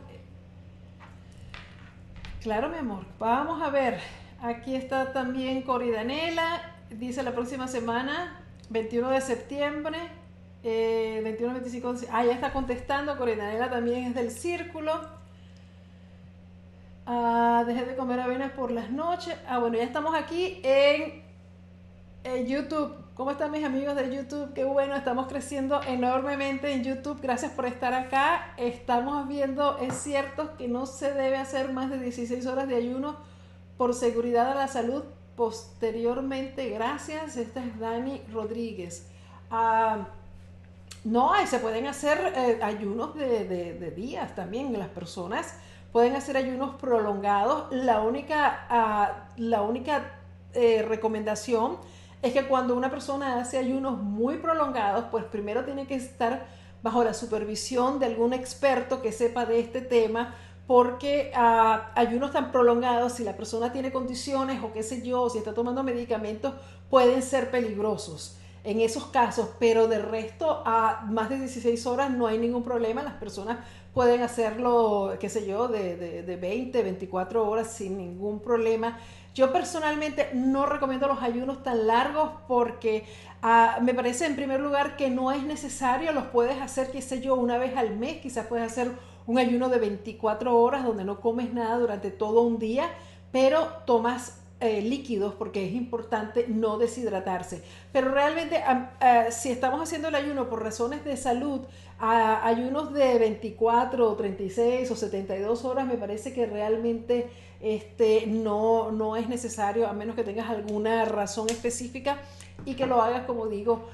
Claro, 2.41 2.69
mi 2.69 2.77
amor. 2.77 3.05
Vamos 3.19 3.61
a 3.61 3.69
ver. 3.69 3.99
Aquí 4.41 4.75
está 4.75 5.13
también 5.13 5.63
Cori 5.63 5.91
Danela. 5.91 6.76
Dice 6.89 7.21
la 7.21 7.33
próxima 7.33 7.67
semana, 7.67 8.39
21 8.69 9.09
de 9.09 9.21
septiembre. 9.21 9.97
21, 10.63 11.53
25, 11.53 11.93
ah, 12.11 12.25
ya 12.25 12.31
está 12.31 12.51
contestando. 12.51 13.17
Cori 13.17 13.35
Danela 13.35 13.69
también 13.69 14.05
es 14.05 14.15
del 14.15 14.31
círculo. 14.31 14.93
Ah, 17.05 17.63
dejé 17.65 17.85
de 17.85 17.95
comer 17.95 18.19
avenas 18.19 18.51
por 18.51 18.71
las 18.71 18.89
noches. 18.89 19.35
Ah, 19.47 19.59
bueno, 19.59 19.77
ya 19.77 19.83
estamos 19.83 20.15
aquí 20.15 20.59
en 20.63 21.23
YouTube. 22.47 22.95
¿Cómo 23.17 23.31
están 23.31 23.51
mis 23.51 23.63
amigos 23.63 23.95
de 23.95 24.15
YouTube? 24.15 24.53
Qué 24.53 24.63
bueno, 24.63 24.95
estamos 24.95 25.27
creciendo 25.27 25.81
enormemente 25.87 26.71
en 26.71 26.83
YouTube. 26.83 27.19
Gracias 27.21 27.51
por 27.51 27.65
estar 27.65 27.93
acá. 27.93 28.53
Estamos 28.57 29.27
viendo, 29.27 29.77
es 29.79 29.95
cierto 29.95 30.55
que 30.55 30.67
no 30.67 30.85
se 30.85 31.13
debe 31.13 31.37
hacer 31.37 31.73
más 31.73 31.89
de 31.89 31.97
16 31.99 32.45
horas 32.45 32.67
de 32.67 32.75
ayuno 32.75 33.17
por 33.75 33.93
seguridad 33.93 34.51
a 34.51 34.55
la 34.55 34.67
salud. 34.67 35.03
Posteriormente, 35.37 36.67
gracias. 36.71 37.37
Esta 37.37 37.63
es 37.63 37.79
Dani 37.79 38.23
Rodríguez. 38.33 39.05
Ah, 39.51 40.07
no, 41.03 41.31
se 41.45 41.59
pueden 41.59 41.85
hacer 41.85 42.33
eh, 42.35 42.59
ayunos 42.63 43.13
de, 43.13 43.93
días 43.95 44.33
también. 44.33 44.77
Las 44.77 44.89
personas 44.89 45.53
pueden 45.91 46.15
hacer 46.15 46.37
ayunos 46.37 46.75
prolongados. 46.81 47.71
La 47.71 48.01
única, 48.01 48.65
ah, 48.67 49.27
la 49.37 49.61
única 49.61 50.11
eh, 50.55 50.81
recomendación 50.81 51.77
es 52.23 52.33
que 52.33 52.47
cuando 52.47 52.75
una 52.75 52.89
persona 52.89 53.39
hace 53.39 53.59
ayunos 53.59 54.01
muy 54.01 54.37
prolongados, 54.37 55.05
pues 55.11 55.23
primero 55.23 55.63
tiene 55.65 55.85
que 55.85 55.93
estar 55.93 56.47
bajo 56.81 57.03
la 57.03 57.13
supervisión 57.13 57.99
de 57.99 58.07
algún 58.07 58.33
experto 58.33 59.03
que 59.03 59.11
sepa 59.11 59.45
de 59.45 59.59
este 59.59 59.81
tema, 59.81 60.33
porque 60.67 61.31
ah, 61.33 61.91
ayunos 61.95 62.31
tan 62.31 62.51
prolongados, 62.51 63.13
si 63.13 63.23
la 63.23 63.37
persona 63.37 63.71
tiene 63.71 63.91
condiciones 63.91 64.61
o 64.61 64.73
qué 64.73 64.83
sé 64.83 65.01
yo, 65.01 65.29
si 65.29 65.37
está 65.37 65.53
tomando 65.53 65.81
medicamentos, 65.81 66.53
pueden 66.89 67.23
ser 67.23 67.49
peligrosos 67.49 68.37
en 68.65 68.81
esos 68.81 69.05
casos, 69.05 69.47
pero 69.59 69.87
de 69.87 69.99
resto 69.99 70.61
a 70.65 71.05
más 71.09 71.29
de 71.29 71.39
16 71.39 71.85
horas 71.85 72.11
no 72.11 72.27
hay 72.27 72.37
ningún 72.37 72.63
problema, 72.63 73.01
las 73.01 73.13
personas 73.13 73.59
pueden 73.93 74.21
hacerlo, 74.21 75.15
qué 75.21 75.29
sé 75.29 75.47
yo, 75.47 75.69
de, 75.69 75.95
de, 75.95 76.23
de 76.23 76.35
20, 76.35 76.83
24 76.83 77.49
horas 77.49 77.71
sin 77.71 77.97
ningún 77.97 78.41
problema. 78.41 78.99
Yo 79.33 79.53
personalmente 79.53 80.31
no 80.33 80.65
recomiendo 80.65 81.07
los 81.07 81.21
ayunos 81.21 81.63
tan 81.63 81.87
largos 81.87 82.31
porque 82.47 83.05
ah, 83.41 83.77
me 83.81 83.93
parece 83.93 84.25
en 84.25 84.35
primer 84.35 84.59
lugar 84.59 84.97
que 84.97 85.09
no 85.09 85.31
es 85.31 85.43
necesario, 85.43 86.11
los 86.11 86.25
puedes 86.25 86.61
hacer, 86.61 86.91
qué 86.91 87.01
sé 87.01 87.21
yo, 87.21 87.35
una 87.35 87.57
vez 87.57 87.77
al 87.77 87.95
mes, 87.95 88.17
quizás 88.17 88.47
puedes 88.47 88.65
hacer 88.65 88.91
un 89.27 89.37
ayuno 89.37 89.69
de 89.69 89.77
24 89.77 90.57
horas 90.57 90.85
donde 90.85 91.03
no 91.03 91.19
comes 91.19 91.53
nada 91.53 91.77
durante 91.77 92.09
todo 92.11 92.41
un 92.41 92.57
día, 92.57 92.89
pero 93.31 93.67
tomas 93.85 94.39
eh, 94.59 94.81
líquidos 94.81 95.35
porque 95.35 95.67
es 95.67 95.73
importante 95.73 96.45
no 96.47 96.77
deshidratarse. 96.77 97.61
Pero 97.91 98.09
realmente 98.09 98.63
ah, 98.65 99.25
si 99.29 99.51
estamos 99.51 99.81
haciendo 99.81 100.07
el 100.07 100.15
ayuno 100.15 100.49
por 100.49 100.63
razones 100.63 101.03
de 101.05 101.17
salud, 101.17 101.61
ayunos 101.99 102.93
de 102.93 103.19
24 103.19 104.09
o 104.09 104.15
36 104.15 104.89
o 104.89 104.95
72 104.95 105.65
horas 105.65 105.85
me 105.85 105.97
parece 105.97 106.33
que 106.33 106.45
realmente 106.45 107.29
este, 107.59 108.27
no, 108.27 108.91
no 108.91 109.17
es 109.17 109.27
necesario 109.27 109.87
a 109.87 109.93
menos 109.93 110.15
que 110.15 110.23
tengas 110.23 110.49
alguna 110.49 111.05
razón 111.05 111.49
específica 111.49 112.17
y 112.65 112.75
que 112.75 112.85
lo 112.85 113.01
hagas, 113.01 113.25
como 113.25 113.47
digo, 113.47 113.89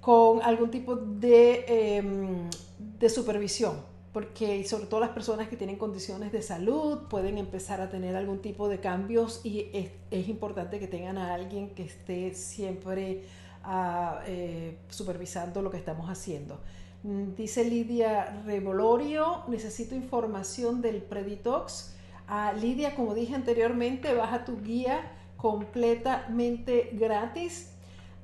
con 0.00 0.42
algún 0.42 0.70
tipo 0.70 0.96
de, 0.96 1.64
em, 1.66 2.50
de 2.78 3.08
supervisión 3.08 3.95
porque 4.16 4.64
sobre 4.64 4.86
todo 4.86 5.00
las 5.00 5.10
personas 5.10 5.46
que 5.46 5.58
tienen 5.58 5.76
condiciones 5.76 6.32
de 6.32 6.40
salud 6.40 7.00
pueden 7.10 7.36
empezar 7.36 7.82
a 7.82 7.90
tener 7.90 8.16
algún 8.16 8.40
tipo 8.40 8.66
de 8.66 8.80
cambios 8.80 9.42
y 9.44 9.68
es, 10.10 10.28
importante 10.30 10.78
que 10.78 10.88
tengan 10.88 11.18
a 11.18 11.34
alguien 11.34 11.74
que 11.74 11.82
esté 11.82 12.32
siempre 12.32 13.24
ah, 13.62 14.22
eh, 14.26 14.78
supervisando 14.88 15.60
lo 15.60 15.70
que 15.70 15.76
estamos 15.76 16.08
haciendo. 16.08 16.58
Mm, 17.02 17.34
dice 17.34 17.62
Lidia 17.66 18.42
Revolorio, 18.46 19.42
necesito 19.48 19.94
información 19.94 20.80
del 20.80 21.02
Preditox. 21.02 21.94
Ah, 22.26 22.54
Lidia, 22.58 22.94
como 22.94 23.14
dije 23.14 23.34
anteriormente, 23.34 24.14
baja 24.14 24.46
tu 24.46 24.62
guía 24.62 25.12
completamente 25.36 26.88
gratis 26.94 27.75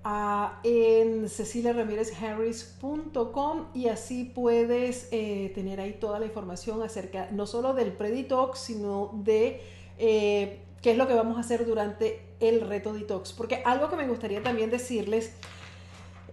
ah, 0.05 0.61
en 0.65 1.29
ceciliaramirezharris.com 1.29 3.67
y 3.75 3.88
así 3.88 4.25
puedes 4.25 5.09
eh, 5.12 5.53
tener 5.55 5.81
ahí 5.81 5.93
toda 5.95 6.19
la 6.19 6.27
información 6.27 6.83
acerca 6.83 7.29
no 7.31 7.47
solo 7.47 7.75
del 7.75 7.93
Preditox, 7.93 8.59
sino 8.59 9.11
de 9.15 9.62
eh, 9.99 10.61
qué 10.81 10.93
es 10.93 10.97
lo 10.97 11.07
que 11.07 11.15
vamos 11.15 11.37
a 11.37 11.41
hacer 11.41 11.67
durante 11.67 12.23
el 12.41 12.61
reto 12.61 12.93
detox. 12.93 13.33
Porque 13.33 13.62
algo 13.65 13.88
que 13.88 13.97
me 13.97 14.09
gustaría 14.09 14.43
también 14.43 14.71
decirles 14.71 15.33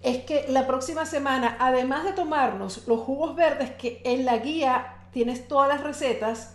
es 0.02 0.24
que 0.24 0.46
la 0.50 0.66
próxima 0.66 1.06
semana, 1.06 1.58
además 1.60 2.06
de 2.06 2.14
tomarnos 2.14 2.88
los 2.88 3.02
jugos 3.02 3.36
verdes 3.36 3.72
que 3.72 4.02
en 4.06 4.26
la 4.26 4.38
guía 4.38 4.96
tienes 5.12 5.48
todas 5.48 5.68
las 5.68 5.84
recetas, 5.84 6.54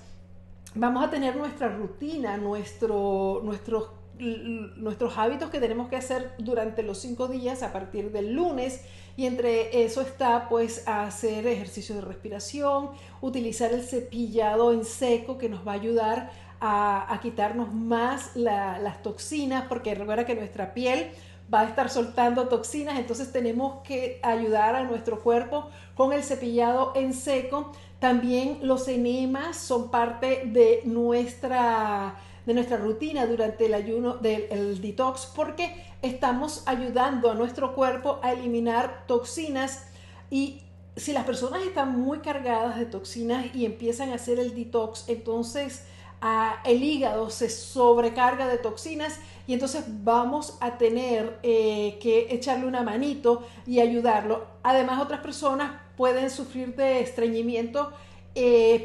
vamos 0.74 1.04
a 1.04 1.10
tener 1.10 1.36
nuestra 1.36 1.68
rutina, 1.68 2.36
nuestro, 2.36 3.40
nuestros, 3.44 3.90
nuestros 4.18 5.18
hábitos 5.18 5.50
que 5.50 5.60
tenemos 5.60 5.88
que 5.88 5.96
hacer 5.96 6.34
durante 6.38 6.82
los 6.82 6.98
cinco 6.98 7.28
días 7.28 7.62
a 7.62 7.72
partir 7.72 8.12
del 8.12 8.34
lunes. 8.34 8.82
Y 9.16 9.26
entre 9.26 9.84
eso 9.84 10.00
está 10.00 10.48
pues 10.48 10.86
hacer 10.86 11.46
ejercicio 11.46 11.94
de 11.94 12.00
respiración, 12.00 12.90
utilizar 13.20 13.72
el 13.72 13.82
cepillado 13.82 14.72
en 14.72 14.84
seco 14.84 15.38
que 15.38 15.48
nos 15.48 15.66
va 15.66 15.72
a 15.72 15.74
ayudar 15.76 16.30
a, 16.60 17.18
quitarnos 17.22 17.72
más 17.72 18.34
las 18.34 19.02
toxinas, 19.02 19.66
porque 19.68 19.94
recuerda 19.94 20.24
que 20.24 20.34
nuestra 20.34 20.72
piel 20.72 21.10
va 21.52 21.60
a 21.60 21.64
estar 21.64 21.90
soltando 21.90 22.48
toxinas, 22.48 22.98
entonces 22.98 23.32
tenemos 23.32 23.82
que 23.82 24.18
ayudar 24.22 24.74
a 24.74 24.84
nuestro 24.84 25.20
cuerpo 25.20 25.68
con 25.94 26.12
el 26.12 26.22
cepillado 26.22 26.92
en 26.94 27.12
seco. 27.12 27.72
También 27.98 28.60
los 28.62 28.88
enemas 28.88 29.56
son 29.56 29.90
parte 29.90 30.42
de 30.46 30.80
nuestra, 30.84 32.16
de 32.46 32.54
nuestra 32.54 32.76
rutina 32.76 33.26
durante 33.26 33.66
el 33.66 33.74
ayuno 33.74 34.14
del 34.14 34.80
detox 34.80 35.26
porque 35.34 35.84
estamos 36.02 36.62
ayudando 36.66 37.30
a 37.30 37.34
nuestro 37.34 37.74
cuerpo 37.74 38.20
a 38.22 38.32
eliminar 38.32 39.04
toxinas 39.06 39.86
y 40.30 40.60
si 40.96 41.12
las 41.12 41.24
personas 41.24 41.62
están 41.62 41.98
muy 41.98 42.18
cargadas 42.18 42.78
de 42.78 42.86
toxinas 42.86 43.46
y 43.54 43.66
empiezan 43.66 44.10
a 44.10 44.14
hacer 44.14 44.38
el 44.38 44.54
detox, 44.54 45.08
entonces 45.08 45.84
ah, 46.20 46.60
el 46.64 46.82
hígado 46.82 47.30
se 47.30 47.50
sobrecarga 47.50 48.46
de 48.46 48.58
toxinas 48.58 49.18
y 49.46 49.54
entonces 49.54 49.84
vamos 50.04 50.56
a 50.60 50.78
tener 50.78 51.38
eh, 51.42 51.98
que 52.00 52.28
echarle 52.30 52.66
una 52.66 52.82
manito 52.82 53.46
y 53.66 53.80
ayudarlo. 53.80 54.46
Además, 54.62 55.02
otras 55.02 55.20
personas 55.20 55.72
pueden 55.96 56.30
sufrir 56.30 56.74
de 56.76 57.00
estreñimiento 57.00 57.92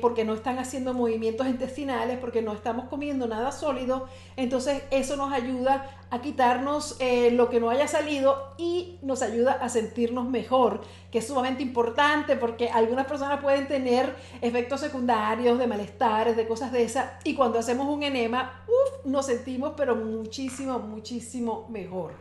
porque 0.01 0.25
no 0.25 0.35
están 0.35 0.59
haciendo 0.59 0.93
movimientos 0.93 1.47
intestinales, 1.47 2.19
porque 2.19 2.41
no 2.41 2.53
estamos 2.53 2.85
comiendo 2.85 3.27
nada 3.27 3.51
sólido. 3.51 4.07
Entonces 4.35 4.83
eso 4.91 5.15
nos 5.17 5.33
ayuda 5.33 5.89
a 6.11 6.21
quitarnos 6.21 6.97
eh, 6.99 7.31
lo 7.31 7.49
que 7.49 7.59
no 7.59 7.69
haya 7.69 7.87
salido 7.87 8.53
y 8.57 8.97
nos 9.01 9.21
ayuda 9.21 9.53
a 9.53 9.69
sentirnos 9.69 10.27
mejor, 10.27 10.81
que 11.11 11.19
es 11.19 11.27
sumamente 11.27 11.63
importante 11.63 12.35
porque 12.35 12.69
algunas 12.69 13.05
personas 13.05 13.41
pueden 13.41 13.67
tener 13.67 14.15
efectos 14.41 14.81
secundarios 14.81 15.59
de 15.59 15.67
malestares, 15.67 16.35
de 16.35 16.47
cosas 16.47 16.71
de 16.71 16.83
esas, 16.83 17.11
y 17.23 17.35
cuando 17.35 17.59
hacemos 17.59 17.87
un 17.87 18.03
enema, 18.03 18.63
nos 19.03 19.25
sentimos 19.27 19.73
pero 19.75 19.95
muchísimo, 19.95 20.79
muchísimo 20.79 21.67
mejor. 21.69 22.13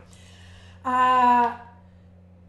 Ah, 0.83 1.68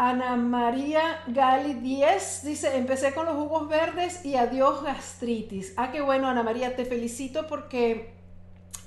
Ana 0.02 0.34
María 0.34 1.20
Gali 1.26 1.74
10 1.74 2.44
dice, 2.44 2.74
empecé 2.78 3.12
con 3.12 3.26
los 3.26 3.34
jugos 3.34 3.68
verdes 3.68 4.24
y 4.24 4.34
adiós 4.34 4.82
gastritis. 4.82 5.74
Ah, 5.76 5.92
qué 5.92 6.00
bueno, 6.00 6.26
Ana 6.26 6.42
María, 6.42 6.74
te 6.74 6.86
felicito 6.86 7.46
porque 7.46 8.14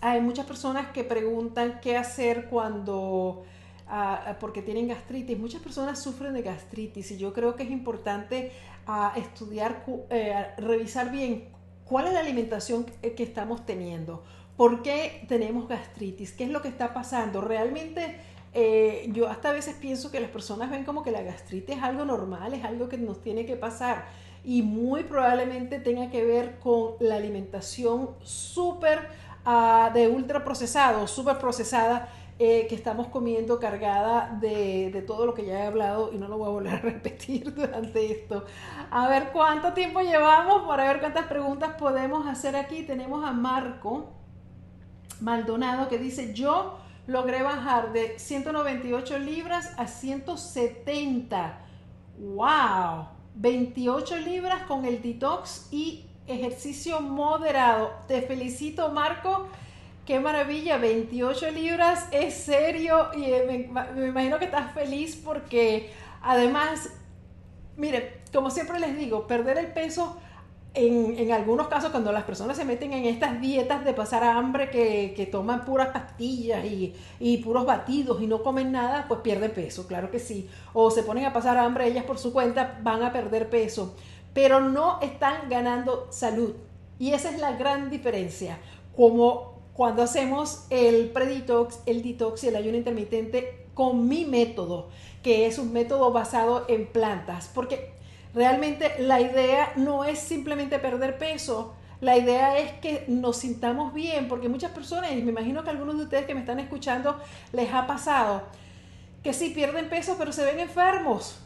hay 0.02 0.22
muchas 0.22 0.48
personas 0.48 0.88
que 0.88 1.04
preguntan 1.04 1.80
qué 1.84 1.98
hacer 1.98 2.48
cuando, 2.50 3.44
ah, 3.88 4.38
porque 4.40 4.64
tienen 4.64 4.88
gastritis. 4.88 5.38
Muchas 5.38 5.62
personas 5.62 6.02
sufren 6.02 6.34
de 6.34 6.42
gastritis 6.42 7.12
y 7.12 7.18
yo 7.20 7.32
creo 7.32 7.56
que 7.56 7.62
es 7.62 7.70
importante 7.70 8.52
ah, 8.88 9.14
estudiar, 9.16 9.86
eh, 10.10 10.48
revisar 10.58 11.12
bien 11.12 11.48
cuál 11.86 12.08
es 12.08 12.14
la 12.14 12.22
alimentación 12.22 12.86
que 12.86 13.22
estamos 13.22 13.68
teniendo, 13.68 14.24
por 14.58 14.82
qué 14.82 15.28
tenemos 15.28 15.68
gastritis, 15.68 16.32
qué 16.32 16.46
es 16.46 16.50
lo 16.50 16.64
que 16.64 16.70
está 16.70 16.92
pasando. 16.92 17.40
Realmente 17.40 18.33
eh, 18.54 19.10
yo 19.12 19.28
hasta 19.30 19.50
a 19.50 19.54
veces 19.54 19.76
pienso 19.76 20.12
que 20.12 20.20
las 20.20 20.30
personas 20.30 20.70
ven 20.70 20.84
como 20.84 21.02
que 21.02 21.12
la 21.12 21.24
gastritis 21.24 21.78
es 21.78 21.84
algo 21.84 22.06
normal, 22.06 22.54
es 22.54 22.64
algo 22.64 22.88
que 22.88 22.98
nos 22.98 23.22
tiene 23.22 23.46
que 23.46 23.56
pasar 23.56 24.06
y 24.44 24.62
muy 24.62 25.04
probablemente 25.04 25.80
tenga 25.80 26.12
que 26.12 26.24
ver 26.24 26.60
con 26.60 26.94
la 27.00 27.16
alimentación 27.16 28.12
súper 28.22 29.08
uh, 29.46 29.92
de 29.94 30.08
ultraprocesado, 30.08 31.08
súper 31.08 31.40
procesada 31.40 32.10
eh, 32.38 32.68
que 32.68 32.76
estamos 32.76 33.08
comiendo 33.08 33.60
cargada 33.60 34.38
de, 34.40 34.92
de, 34.92 35.02
todo 35.02 35.26
lo 35.26 35.34
que 35.34 35.46
ya 35.46 35.60
he 35.60 35.68
hablado 35.68 36.12
y 36.12 36.18
no 36.18 36.28
lo 36.28 36.38
voy 36.38 36.48
a 36.48 36.52
volver 36.52 36.74
a 36.74 36.78
repetir 36.82 37.54
durante 37.56 38.12
esto. 38.12 38.46
A 38.92 39.08
ver 39.08 39.32
cuánto 39.32 39.74
tiempo 39.74 40.02
llevamos 40.02 40.68
para 40.68 40.86
ver 40.86 41.00
cuántas 41.00 41.26
preguntas 41.26 41.76
podemos 41.80 42.28
hacer 42.28 42.56
aquí. 42.56 42.84
Tenemos 42.84 43.24
a 43.24 43.32
Marco 43.32 44.12
Maldonado 45.22 45.88
que 45.88 45.98
dice 45.98 46.34
yo 46.34 46.83
logré 47.08 47.44
bajar 47.44 47.92
de 47.94 48.18
198 48.18 49.20
libras 49.20 49.74
a 49.78 49.88
170. 49.88 51.60
¡Wow! 52.18 53.08
28 53.36 54.18
libras 54.18 54.64
con 54.64 54.86
el 54.86 55.02
detox 55.02 55.68
y 55.72 56.06
ejercicio 56.28 57.02
moderado. 57.02 57.92
Te 58.08 58.22
felicito, 58.22 58.90
Marco. 58.92 59.48
Qué 60.06 60.20
maravilla, 60.20 60.78
28 60.78 61.52
libras, 61.52 62.10
es 62.12 62.34
serio 62.34 63.08
y 63.16 63.22
me, 63.22 63.70
me 63.96 64.08
imagino 64.08 64.38
que 64.38 64.46
estás 64.46 64.74
feliz 64.74 65.16
porque 65.16 65.94
además, 66.22 66.90
mire, 67.78 68.22
como 68.34 68.50
siempre 68.50 68.82
les 68.82 68.98
digo, 68.98 69.28
perder 69.28 69.58
el 69.58 69.68
peso 69.68 70.18
en, 70.76 71.32
algunos 71.32 71.68
casos, 71.68 71.92
cuando 71.92 72.12
las 72.12 72.24
personas 72.24 72.58
se 72.58 72.66
meten 72.66 72.94
en 72.94 73.06
estas 73.06 73.40
dietas 73.40 73.86
de 73.86 73.94
pasar 73.94 74.24
hambre, 74.24 74.72
que, 74.72 75.30
toman 75.32 75.66
puras 75.66 75.90
pastillas 75.90 76.66
y, 76.66 77.38
puros 77.44 77.66
batidos 77.66 78.22
y 78.22 78.28
no 78.28 78.42
comen 78.42 78.72
nada, 78.72 79.06
pues 79.08 79.20
pierden 79.22 79.52
peso, 79.52 79.88
claro 79.88 80.10
que 80.10 80.20
sí. 80.20 80.50
O 80.74 80.90
se 80.90 81.04
ponen 81.04 81.26
a 81.26 81.34
pasar 81.34 81.58
hambre 81.58 81.88
ellas 81.88 82.06
por 82.06 82.18
su 82.18 82.34
cuenta, 82.34 82.80
van 82.82 83.04
a 83.04 83.14
perder 83.14 83.50
peso. 83.50 83.96
Pero 84.34 84.62
no 84.62 85.00
están 85.02 85.48
ganando 85.48 86.08
salud. 86.12 86.56
Y 86.98 87.14
esa 87.14 87.30
es 87.30 87.40
la 87.40 87.52
gran 87.52 87.92
diferencia. 87.92 88.58
Como 88.96 89.62
cuando 89.74 90.02
hacemos 90.02 90.66
el 90.72 91.12
preditox, 91.12 91.82
el 91.86 92.02
detox 92.02 92.44
y 92.44 92.48
el 92.48 92.56
ayuno 92.56 92.78
intermitente 92.78 93.68
con 93.76 94.08
mi 94.08 94.26
método, 94.26 94.90
que 95.22 95.46
es 95.46 95.60
un 95.60 95.72
método 95.72 96.12
basado 96.12 96.66
en 96.68 96.88
plantas. 96.88 97.52
Porque 97.54 97.94
Realmente 98.34 98.96
la 99.00 99.22
idea 99.22 99.74
no 99.76 100.04
es 100.04 100.20
simplemente 100.20 100.80
perder 100.80 101.18
peso, 101.18 101.76
la 102.02 102.18
idea 102.18 102.58
es 102.58 102.74
que 102.74 103.06
nos 103.08 103.38
sintamos 103.38 103.94
bien, 103.94 104.28
porque 104.28 104.50
muchas 104.50 104.72
personas, 104.72 105.12
y 105.14 105.22
me 105.22 105.32
imagino 105.32 105.64
que 105.64 105.70
algunos 105.70 105.98
de 105.98 106.04
ustedes 106.04 106.26
que 106.26 106.34
me 106.34 106.42
están 106.42 106.60
escuchando 106.60 107.18
les 107.54 107.74
ha 107.74 107.88
pasado, 107.88 108.44
que 109.24 109.34
sí 109.34 109.52
pierden 109.52 109.88
peso, 109.88 110.16
pero 110.18 110.34
se 110.34 110.44
ven 110.44 110.60
enfermos, 110.60 111.40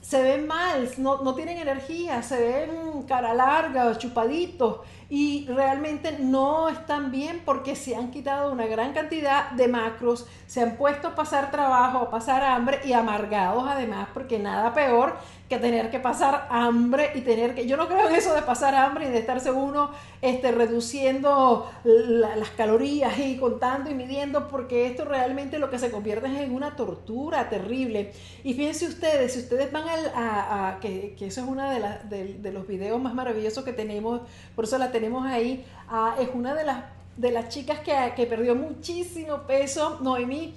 se 0.00 0.22
ven 0.22 0.46
mal, 0.46 0.88
no, 0.98 1.22
no 1.22 1.34
tienen 1.34 1.58
energía, 1.58 2.22
se 2.22 2.40
ven 2.40 3.02
cara 3.02 3.34
larga, 3.34 3.98
chupaditos, 3.98 4.78
y 5.08 5.46
realmente 5.46 6.16
no 6.18 6.68
están 6.68 7.10
bien 7.10 7.42
porque 7.44 7.76
se 7.76 7.94
han 7.94 8.10
quitado 8.10 8.52
una 8.52 8.66
gran 8.66 8.92
cantidad 8.92 9.50
de 9.52 9.68
macros, 9.68 10.26
se 10.46 10.62
han 10.62 10.76
puesto 10.76 11.08
a 11.08 11.14
pasar 11.14 11.50
trabajo, 11.50 11.98
a 11.98 12.10
pasar 12.10 12.42
hambre 12.42 12.80
y 12.84 12.92
amargados 12.92 13.64
además, 13.68 14.08
porque 14.12 14.38
nada 14.38 14.74
peor 14.74 15.16
que 15.48 15.58
tener 15.58 15.90
que 15.90 16.00
pasar 16.00 16.48
hambre 16.50 17.12
y 17.14 17.20
tener 17.20 17.54
que, 17.54 17.66
yo 17.66 17.76
no 17.76 17.86
creo 17.86 18.08
en 18.08 18.16
eso 18.16 18.34
de 18.34 18.42
pasar 18.42 18.74
hambre 18.74 19.06
y 19.06 19.10
de 19.10 19.18
estarse 19.18 19.52
uno 19.52 19.92
este, 20.20 20.50
reduciendo 20.50 21.70
las 21.84 22.50
calorías 22.50 23.16
y 23.18 23.36
contando 23.36 23.88
y 23.88 23.94
midiendo, 23.94 24.48
porque 24.48 24.86
esto 24.86 25.04
realmente 25.04 25.60
lo 25.60 25.70
que 25.70 25.78
se 25.78 25.92
convierte 25.92 26.26
es 26.26 26.40
en 26.40 26.52
una 26.52 26.74
tortura 26.74 27.48
terrible. 27.48 28.12
Y 28.42 28.54
fíjense 28.54 28.88
ustedes, 28.88 29.34
si 29.34 29.40
ustedes 29.40 29.70
van 29.70 29.84
a, 30.14 30.78
que, 30.80 31.14
eso 31.20 31.40
es 31.40 31.46
uno 31.46 31.70
de, 31.70 32.34
de, 32.34 32.52
los 32.52 32.66
videos 32.66 33.00
más 33.00 33.14
maravillosos 33.14 33.64
que 33.64 33.72
tenemos, 33.72 34.22
por 34.56 34.64
eso 34.64 34.78
la 34.78 34.90
tenemos 34.96 35.26
ahí, 35.26 35.64
ah, 35.88 36.16
es 36.18 36.28
una 36.32 36.54
de 36.54 36.64
las, 36.64 36.84
de 37.16 37.30
las 37.30 37.48
chicas 37.48 37.80
que, 37.80 37.94
que 38.16 38.26
perdió 38.26 38.54
muchísimo 38.54 39.42
peso, 39.46 39.98
Noemí 40.00 40.54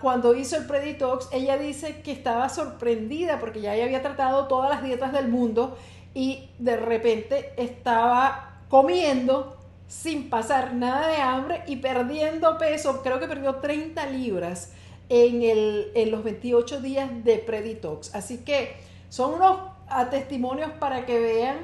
cuando 0.00 0.34
hizo 0.34 0.56
el 0.56 0.66
Preditox, 0.66 1.28
ella 1.32 1.56
dice 1.56 2.00
que 2.02 2.12
estaba 2.12 2.48
sorprendida 2.48 3.38
porque 3.38 3.60
ya 3.60 3.72
había 3.72 4.02
tratado 4.02 4.46
todas 4.46 4.70
las 4.70 4.82
dietas 4.82 5.12
del 5.12 5.28
mundo 5.28 5.76
y 6.14 6.48
de 6.58 6.76
repente 6.76 7.52
estaba 7.56 8.60
comiendo 8.68 9.56
sin 9.86 10.30
pasar 10.30 10.74
nada 10.74 11.06
de 11.08 11.16
hambre 11.16 11.62
y 11.66 11.76
perdiendo 11.76 12.58
peso. 12.58 13.02
Creo 13.02 13.20
que 13.20 13.28
perdió 13.28 13.56
30 13.56 14.06
libras 14.06 14.72
en, 15.08 15.42
el, 15.42 15.92
en 15.94 16.10
los 16.10 16.24
28 16.24 16.80
días 16.80 17.08
de 17.22 17.38
Preditox. 17.38 18.14
Así 18.14 18.38
que 18.38 18.74
son 19.10 19.34
unos 19.34 19.58
testimonios 20.10 20.72
para 20.72 21.06
que 21.06 21.20
vean 21.20 21.58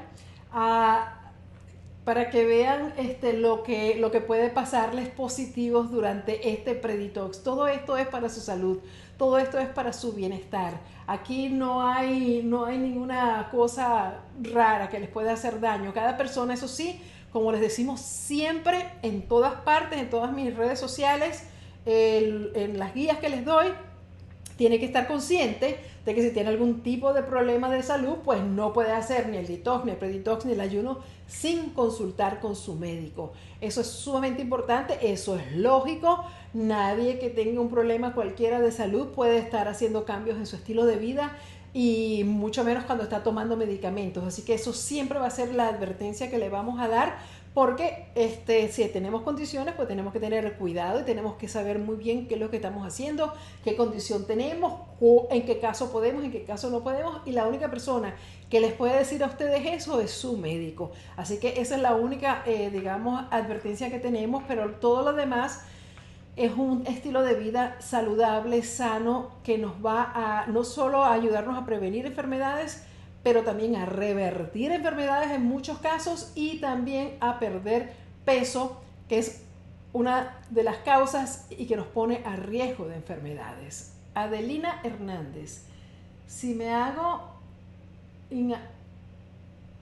para 2.09 2.30
que 2.30 2.46
vean 2.46 2.94
este, 2.96 3.34
lo, 3.34 3.62
que, 3.62 3.96
lo 3.96 4.11
que 4.11 4.22
puede 4.22 4.48
pasarles 4.48 5.11
positivos 5.11 5.90
durante 5.90 6.54
este 6.54 6.74
preditox. 6.74 7.42
Todo 7.42 7.68
esto 7.68 7.98
es 7.98 8.09
para 8.09 8.30
su 8.30 8.40
salud, 8.40 8.78
todo 9.18 9.36
esto 9.36 9.59
es 9.59 9.68
para 9.68 9.92
su 9.92 10.14
bienestar. 10.14 10.80
Aquí 11.06 11.50
no 11.50 11.86
hay, 11.86 12.40
no 12.42 12.64
hay 12.64 12.78
ninguna 12.78 13.50
cosa 13.50 14.20
rara 14.40 14.88
que 14.88 15.00
les 15.00 15.11
pueda 15.11 15.34
hacer 15.34 15.61
daño. 15.61 15.92
Cada 15.92 16.16
persona, 16.16 16.54
eso 16.54 16.66
sí, 16.66 16.98
como 17.30 17.52
les 17.52 17.61
decimos 17.61 18.00
siempre, 18.00 18.88
en 19.02 19.28
todas 19.28 19.52
partes, 19.61 20.00
en 20.00 20.09
todas 20.09 20.32
mis 20.32 20.56
redes 20.56 20.80
sociales, 20.80 21.44
en 21.84 22.78
las 22.78 22.94
guías 22.94 23.18
que 23.18 23.28
les 23.28 23.44
doy, 23.44 23.66
tiene 24.59 24.80
que 24.80 24.86
estar 24.86 25.06
consciente 25.06 25.78
de 26.04 26.14
que 26.14 26.22
si 26.22 26.30
tiene 26.32 26.50
algún 26.50 26.82
tipo 26.82 27.12
de 27.14 27.22
problema 27.22 27.70
de 27.70 27.82
salud, 27.82 28.16
pues 28.24 28.42
no 28.42 28.72
puede 28.72 28.90
hacer 28.90 29.28
ni 29.28 29.36
el 29.36 29.46
detox, 29.46 29.84
ni 29.84 29.92
el 29.92 29.96
preditox, 29.96 30.44
ni 30.46 30.52
el 30.52 30.61
ayuno 30.61 30.98
sin 31.28 31.70
consultar 31.70 32.40
con 32.40 32.56
su 32.56 32.74
médico. 32.74 33.32
Eso 33.61 33.80
es 33.80 33.86
sumamente 33.86 34.42
importante, 34.42 34.98
eso 35.12 35.38
es 35.38 35.56
lógico. 35.56 36.24
Nadie 36.52 37.20
que 37.20 37.30
tenga 37.30 37.61
un 37.61 37.70
problema 37.70 38.14
cualquiera 38.14 38.61
de 38.61 38.72
salud 38.72 39.09
puede 39.09 39.38
estar 39.38 39.68
haciendo 39.68 40.04
cambios 40.04 40.36
en 40.38 40.46
su 40.46 40.56
estilo 40.56 40.86
de 40.86 40.96
vida 40.96 41.36
y 41.72 42.24
mucho 42.24 42.64
menos 42.64 42.84
cuando 42.84 43.04
está 43.04 43.22
tomando 43.22 43.56
medicamentos. 43.56 44.24
Así 44.24 44.42
que 44.42 44.54
eso 44.54 44.72
siempre 44.72 45.20
va 45.20 45.26
a 45.26 45.30
ser 45.30 45.54
la 45.54 45.68
advertencia 45.68 46.30
que 46.30 46.38
le 46.38 46.48
vamos 46.48 46.80
a 46.80 46.88
dar 46.88 47.18
porque 47.59 48.06
este, 48.14 48.70
si 48.70 48.86
tenemos 48.86 49.22
condiciones, 49.22 49.74
pues 49.74 49.88
tenemos 49.88 50.12
que 50.12 50.20
tener 50.20 50.56
cuidado 50.59 51.00
y 51.00 51.02
tenemos 51.02 51.34
que 51.34 51.48
saber 51.48 51.80
muy 51.80 51.96
bien 51.96 52.28
qué 52.28 52.34
es 52.34 52.40
lo 52.40 52.50
que 52.50 52.56
estamos 52.59 52.86
haciendo, 52.86 53.32
qué 53.64 53.74
condición 53.74 54.28
tenemos, 54.28 54.74
en 55.28 55.44
qué 55.44 55.59
caso 55.59 55.90
podemos, 55.90 56.22
en 56.22 56.30
qué 56.30 56.44
caso 56.44 56.70
no 56.70 56.84
podemos. 56.84 57.20
Y 57.26 57.32
la 57.32 57.48
única 57.48 57.68
persona 57.68 58.14
que 58.48 58.61
les 58.61 58.74
puede 58.74 58.96
decir 58.96 59.24
a 59.24 59.26
ustedes 59.26 59.66
eso 59.66 60.00
es 60.00 60.12
su 60.12 60.36
médico. 60.36 60.92
Así 61.16 61.40
que 61.40 61.61
esa 61.61 61.74
es 61.74 61.82
la 61.82 61.96
única, 61.96 62.44
eh, 62.46 62.70
digamos, 62.70 63.24
advertencia 63.32 63.90
que 63.90 63.98
tenemos, 63.98 64.44
pero 64.46 64.74
todo 64.74 65.02
lo 65.02 65.14
demás 65.14 65.64
es 66.36 66.52
un 66.52 66.86
estilo 66.86 67.24
de 67.24 67.34
vida 67.34 67.74
saludable, 67.80 68.62
sano, 68.62 69.32
que 69.42 69.59
nos 69.59 69.84
va 69.84 70.12
a 70.14 70.46
no 70.46 70.62
solo 70.62 71.02
a 71.02 71.12
ayudarnos 71.12 71.59
a 71.59 71.66
prevenir 71.66 72.06
enfermedades, 72.06 72.86
pero 73.29 73.43
también 73.43 73.76
a 73.76 73.85
revertir 73.85 74.72
enfermedades 74.72 75.33
en 75.33 75.45
muchos 75.45 75.81
casos 75.81 76.33
y 76.35 76.61
también 76.61 77.18
a 77.20 77.39
perder 77.39 77.93
peso, 78.24 78.81
que 79.07 79.18
es 79.18 79.43
una 79.93 80.41
de 80.49 80.62
las 80.62 80.79
causas 80.79 81.47
y 81.51 81.66
que 81.66 81.76
nos 81.76 81.89
pone 81.89 82.22
a 82.24 82.37
riesgo 82.37 82.89
de 82.89 82.95
enfermedades. 82.95 83.93
Adelina 84.14 84.81
Hernández, 84.83 85.66
si 86.26 86.55
me 86.55 86.70
hago, 86.70 87.35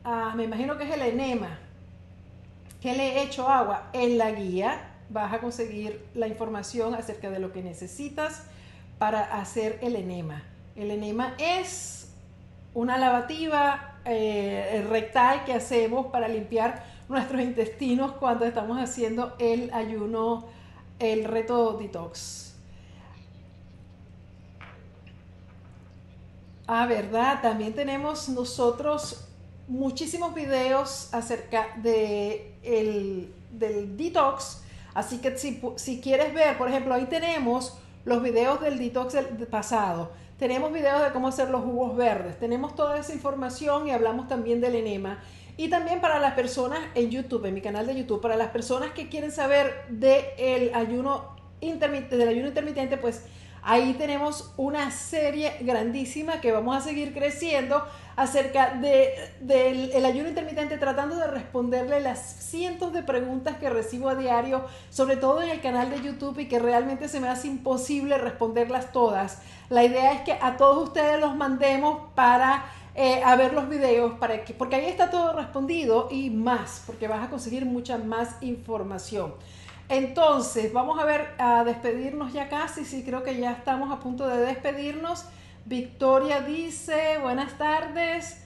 ah, 0.03 0.33
me 0.35 0.43
imagino 0.43 0.77
que 0.77 0.83
es 0.83 0.91
el 0.91 1.03
enema, 1.03 1.61
que 2.81 2.97
le 2.97 3.13
he 3.13 3.23
hecho 3.23 3.49
agua 3.49 3.91
en 3.93 4.19
la 4.19 4.33
guía, 4.33 4.91
vas 5.09 5.33
a 5.33 5.39
conseguir 5.39 6.05
la 6.17 6.27
información 6.27 6.97
acerca 6.97 7.31
de 7.31 7.39
lo 7.39 7.53
que 7.53 7.63
necesitas 7.63 8.43
para 8.99 9.39
hacer 9.41 9.79
el 9.83 9.95
enema. 9.95 10.43
El 10.75 10.91
enema 10.91 11.37
es 11.39 12.06
una 12.77 12.99
lavativa 12.99 13.95
eh, 14.05 14.85
rectal 14.91 15.45
que 15.47 15.55
hacemos 15.55 16.09
para 16.09 16.29
limpiar 16.29 16.85
nuestros 17.09 17.41
intestinos 17.41 18.13
cuando 18.13 18.45
estamos 18.45 18.79
haciendo 18.79 19.35
el 19.39 19.73
ayuno, 19.73 20.45
el 20.99 21.25
reto 21.25 21.79
detox. 21.79 22.55
Ah, 26.67 26.85
verdad, 26.87 27.41
también 27.41 27.73
tenemos 27.73 28.29
nosotros 28.29 29.27
muchísimos 29.69 30.35
videos 30.35 31.15
acerca 31.15 31.69
de 31.77 32.53
el, 32.63 33.33
del 33.53 33.97
detox. 33.97 34.65
Así 34.93 35.19
que 35.19 35.39
si, 35.39 35.63
si 35.77 36.03
quieres 36.03 36.35
ver, 36.35 36.59
por 36.59 36.69
ejemplo, 36.69 36.93
ahí 36.93 37.07
tenemos 37.07 37.79
los 38.05 38.23
videos 38.23 38.61
del 38.61 38.79
detox 38.79 39.15
del 39.15 39.47
pasado 39.47 40.11
tenemos 40.39 40.73
videos 40.73 41.03
de 41.03 41.13
cómo 41.13 41.29
hacer 41.29 41.51
los 41.51 41.63
jugos 41.63 41.97
verdes, 41.97 42.39
tenemos 42.39 42.75
toda 42.75 42.99
esa 42.99 43.13
información 43.13 43.89
y 43.89 43.91
hablamos 43.93 44.29
también 44.29 44.61
del 44.61 44.75
enema. 44.75 45.21
Y 45.59 45.69
también 45.69 46.03
para 46.03 46.19
las 46.19 46.35
personas 46.35 46.81
en 46.95 47.11
YouTube, 47.11 47.47
en 47.47 47.55
mi 47.55 47.63
canal 47.63 47.87
de 47.87 47.97
YouTube, 47.97 48.21
para 48.21 48.37
las 48.37 48.49
personas 48.49 48.91
que 48.91 49.09
quieren 49.09 49.33
saber 49.33 49.87
del 49.89 50.75
ayuno 50.75 51.35
intermitente, 51.63 52.19
del 52.19 52.29
ayuno 52.29 52.49
intermitente, 52.49 52.99
pues 52.99 53.23
ahí 53.67 53.95
tenemos 53.95 54.53
una 54.57 54.93
serie 54.93 55.59
grandísima 55.61 56.41
que 56.41 56.53
vamos 56.53 56.77
a 56.77 56.81
seguir 56.81 57.13
creciendo 57.13 57.85
acerca 58.15 58.71
del 58.71 60.07
ayuno 60.07 60.29
intermitente, 60.29 60.79
tratando 60.79 61.17
de 61.17 61.27
responderle 61.27 62.01
las 62.01 62.21
cientos 62.21 62.93
de 62.93 63.03
preguntas 63.03 63.59
que 63.59 63.69
recibo 63.69 64.09
a 64.09 64.15
diario, 64.15 64.65
sobre 64.89 65.17
todo 65.17 65.43
en 65.43 65.51
el 65.51 65.61
canal 65.61 65.91
de 65.91 66.01
YouTube 66.01 66.39
y 66.39 66.47
que 66.47 66.61
realmente 66.61 67.09
se 67.09 67.19
me 67.19 67.29
hace 67.29 67.49
imposible 67.49 68.17
responderlas 68.19 68.93
todas. 68.93 69.39
La 69.69 69.83
idea 69.83 70.13
es 70.13 70.21
que 70.21 70.33
a 70.33 70.57
todos 70.57 70.87
ustedes 70.87 71.21
los 71.21 71.35
mandemos 71.35 72.13
para 72.15 72.67
eh, 72.95 73.21
ver 73.37 73.53
los 73.53 73.69
videos, 73.69 74.13
para 74.13 74.45
que, 74.45 74.55
porque 74.55 74.77
ahí 74.77 74.87
está 74.87 75.11
todo 75.11 75.33
respondido 75.33 76.07
y 76.11 76.31
más, 76.31 76.85
porque 76.87 77.09
vas 77.09 77.25
a 77.25 77.31
conseguir 77.31 77.67
mucha 77.67 77.99
más 77.99 78.37
información. 78.43 79.35
Entonces, 79.89 80.73
vamos 80.73 80.99
a 80.99 81.05
ver, 81.05 81.35
a 81.39 81.63
despedirnos 81.63 82.33
ya 82.33 82.49
casi, 82.49 82.85
sí, 82.85 83.05
creo 83.05 83.23
que 83.23 83.37
ya 83.37 83.53
estamos 83.53 83.93
a 83.93 84.01
punto 84.01 84.27
de 84.27 84.39
despedirnos. 84.39 85.27
Victoria 85.65 86.41
dice, 86.41 87.19
buenas 87.23 87.57
tardes. 87.57 88.43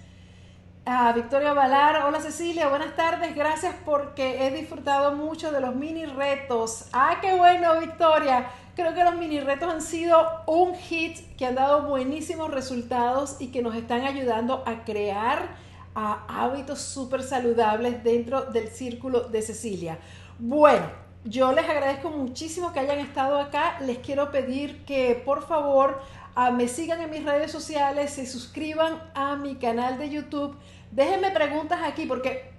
Ah, 0.85 1.13
Victoria 1.15 1.53
Valar, 1.53 2.05
hola 2.07 2.21
Cecilia, 2.21 2.69
buenas 2.69 2.97
tardes, 2.97 3.35
gracias 3.35 3.75
porque 3.85 4.47
he 4.47 4.51
disfrutado 4.51 5.15
mucho 5.15 5.51
de 5.53 5.61
los 5.61 5.75
mini 5.75 6.05
retos. 6.05 6.87
Ah, 6.93 7.19
qué 7.21 7.35
bueno 7.35 7.79
Victoria, 7.81 8.51
creo 8.75 8.95
que 8.95 9.05
los 9.05 9.15
mini 9.15 9.41
retos 9.41 9.73
han 9.73 9.83
sido 9.83 10.43
un 10.47 10.75
hit 10.75 11.37
que 11.37 11.47
han 11.47 11.55
dado 11.55 11.87
buenísimos 11.87 12.51
resultados 12.51 13.37
y 13.41 13.49
que 13.49 13.63
nos 13.63 13.77
están 13.77 14.03
ayudando 14.03 14.63
a 14.67 14.85
crear 14.85 15.51
ah, 15.95 16.25
hábitos 16.29 16.81
súper 16.81 17.23
saludables 17.23 18.03
dentro 18.03 18.43
del 18.47 18.69
círculo 18.69 19.29
de 19.29 19.43
Cecilia. 19.43 19.99
Bueno, 20.39 20.87
yo 21.25 21.53
les 21.53 21.69
agradezco 21.69 22.11
muchísimo 22.11 22.73
que 22.73 22.81
hayan 22.81 22.99
estado 22.99 23.39
acá, 23.39 23.79
les 23.81 23.99
quiero 23.99 24.31
pedir 24.31 24.85
que 24.85 25.21
por 25.25 25.47
favor 25.47 26.01
me 26.53 26.69
sigan 26.69 27.01
en 27.03 27.11
mis 27.11 27.25
redes 27.25 27.51
sociales, 27.51 28.13
se 28.13 28.27
suscriban 28.27 29.03
a 29.15 29.37
mi 29.37 29.57
canal 29.57 29.99
de 29.99 30.09
YouTube. 30.09 30.57
Déjenme 30.91 31.31
preguntas 31.31 31.81
aquí 31.85 32.07
porque 32.07 32.51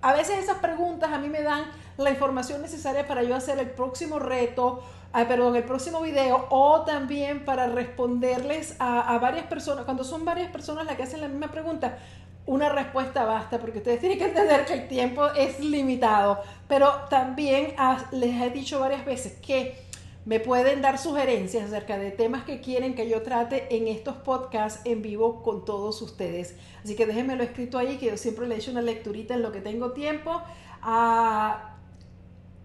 a 0.00 0.12
veces 0.14 0.38
esas 0.38 0.58
preguntas 0.58 1.12
a 1.12 1.18
mí 1.18 1.28
me 1.28 1.42
dan 1.42 1.64
la 1.98 2.10
información 2.10 2.62
necesaria 2.62 3.06
para 3.06 3.22
yo 3.22 3.34
hacer 3.34 3.58
el 3.58 3.70
próximo 3.70 4.18
reto, 4.18 4.82
perdón, 5.12 5.56
el 5.56 5.64
próximo 5.64 6.00
video 6.00 6.46
o 6.50 6.82
también 6.82 7.44
para 7.44 7.66
responderles 7.66 8.76
a, 8.78 9.14
a, 9.14 9.18
varias 9.18 9.46
personas. 9.46 9.84
Cuando 9.84 10.04
son 10.04 10.24
varias 10.24 10.50
personas 10.50 10.86
las 10.86 10.96
que 10.96 11.02
hacen 11.02 11.20
la 11.20 11.28
misma 11.28 11.50
pregunta, 11.50 11.98
una 12.46 12.68
respuesta 12.68 13.24
basta 13.24 13.58
porque 13.58 13.78
ustedes 13.78 14.00
tienen 14.00 14.18
que 14.18 14.26
entender 14.26 14.64
que 14.64 14.74
el 14.74 14.88
tiempo 14.88 15.26
es 15.26 15.60
limitado. 15.60 16.40
Pero 16.68 16.92
también 17.10 17.74
les 18.12 18.40
he 18.40 18.50
dicho 18.50 18.80
varias 18.80 19.04
veces 19.04 19.34
que 19.44 19.84
me 20.24 20.40
pueden 20.40 20.82
dar 20.82 20.98
sugerencias 20.98 21.64
acerca 21.66 21.98
de 21.98 22.10
temas 22.10 22.44
que 22.44 22.60
quieren 22.60 22.94
que 22.94 23.08
yo 23.08 23.22
trate 23.22 23.76
en 23.76 23.86
estos 23.86 24.16
podcasts 24.16 24.80
en 24.84 25.02
vivo 25.02 25.42
con 25.42 25.64
todos 25.64 26.02
ustedes. 26.02 26.56
Así 26.82 26.96
que 26.96 27.06
déjenmelo 27.06 27.44
escrito 27.44 27.78
ahí, 27.78 27.96
que 27.96 28.06
yo 28.06 28.16
siempre 28.16 28.48
le 28.48 28.56
echo 28.56 28.72
una 28.72 28.82
lecturita 28.82 29.34
en 29.34 29.42
lo 29.42 29.52
que 29.52 29.60
tengo 29.60 29.92
tiempo. 29.92 30.42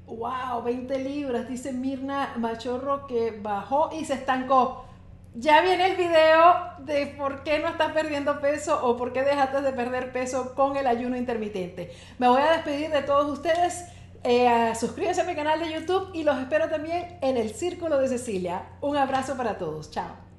Wow, 0.07 0.63
20 0.63 0.99
libras, 0.99 1.47
dice 1.47 1.71
Mirna 1.71 2.33
Machorro 2.37 3.07
que 3.07 3.31
bajó 3.31 3.89
y 3.93 4.05
se 4.05 4.15
estancó. 4.15 4.85
Ya 5.33 5.61
viene 5.61 5.91
el 5.91 5.95
video 5.95 6.55
de 6.79 7.07
por 7.17 7.43
qué 7.43 7.59
no 7.59 7.69
estás 7.69 7.93
perdiendo 7.93 8.41
peso 8.41 8.85
o 8.85 8.97
por 8.97 9.13
qué 9.13 9.23
dejaste 9.23 9.61
de 9.61 9.71
perder 9.71 10.11
peso 10.11 10.53
con 10.55 10.75
el 10.75 10.85
ayuno 10.87 11.15
intermitente. 11.15 11.91
Me 12.19 12.27
voy 12.27 12.41
a 12.41 12.51
despedir 12.51 12.89
de 12.89 13.01
todos 13.01 13.31
ustedes. 13.31 13.85
Eh, 14.23 14.73
suscríbanse 14.77 15.21
a 15.21 15.23
mi 15.23 15.33
canal 15.33 15.59
de 15.59 15.71
YouTube 15.71 16.09
y 16.13 16.23
los 16.23 16.37
espero 16.37 16.69
también 16.69 17.17
en 17.21 17.37
el 17.37 17.51
Círculo 17.51 17.97
de 17.97 18.09
Cecilia. 18.09 18.63
Un 18.81 18.97
abrazo 18.97 19.37
para 19.37 19.57
todos. 19.57 19.89
Chao. 19.89 20.30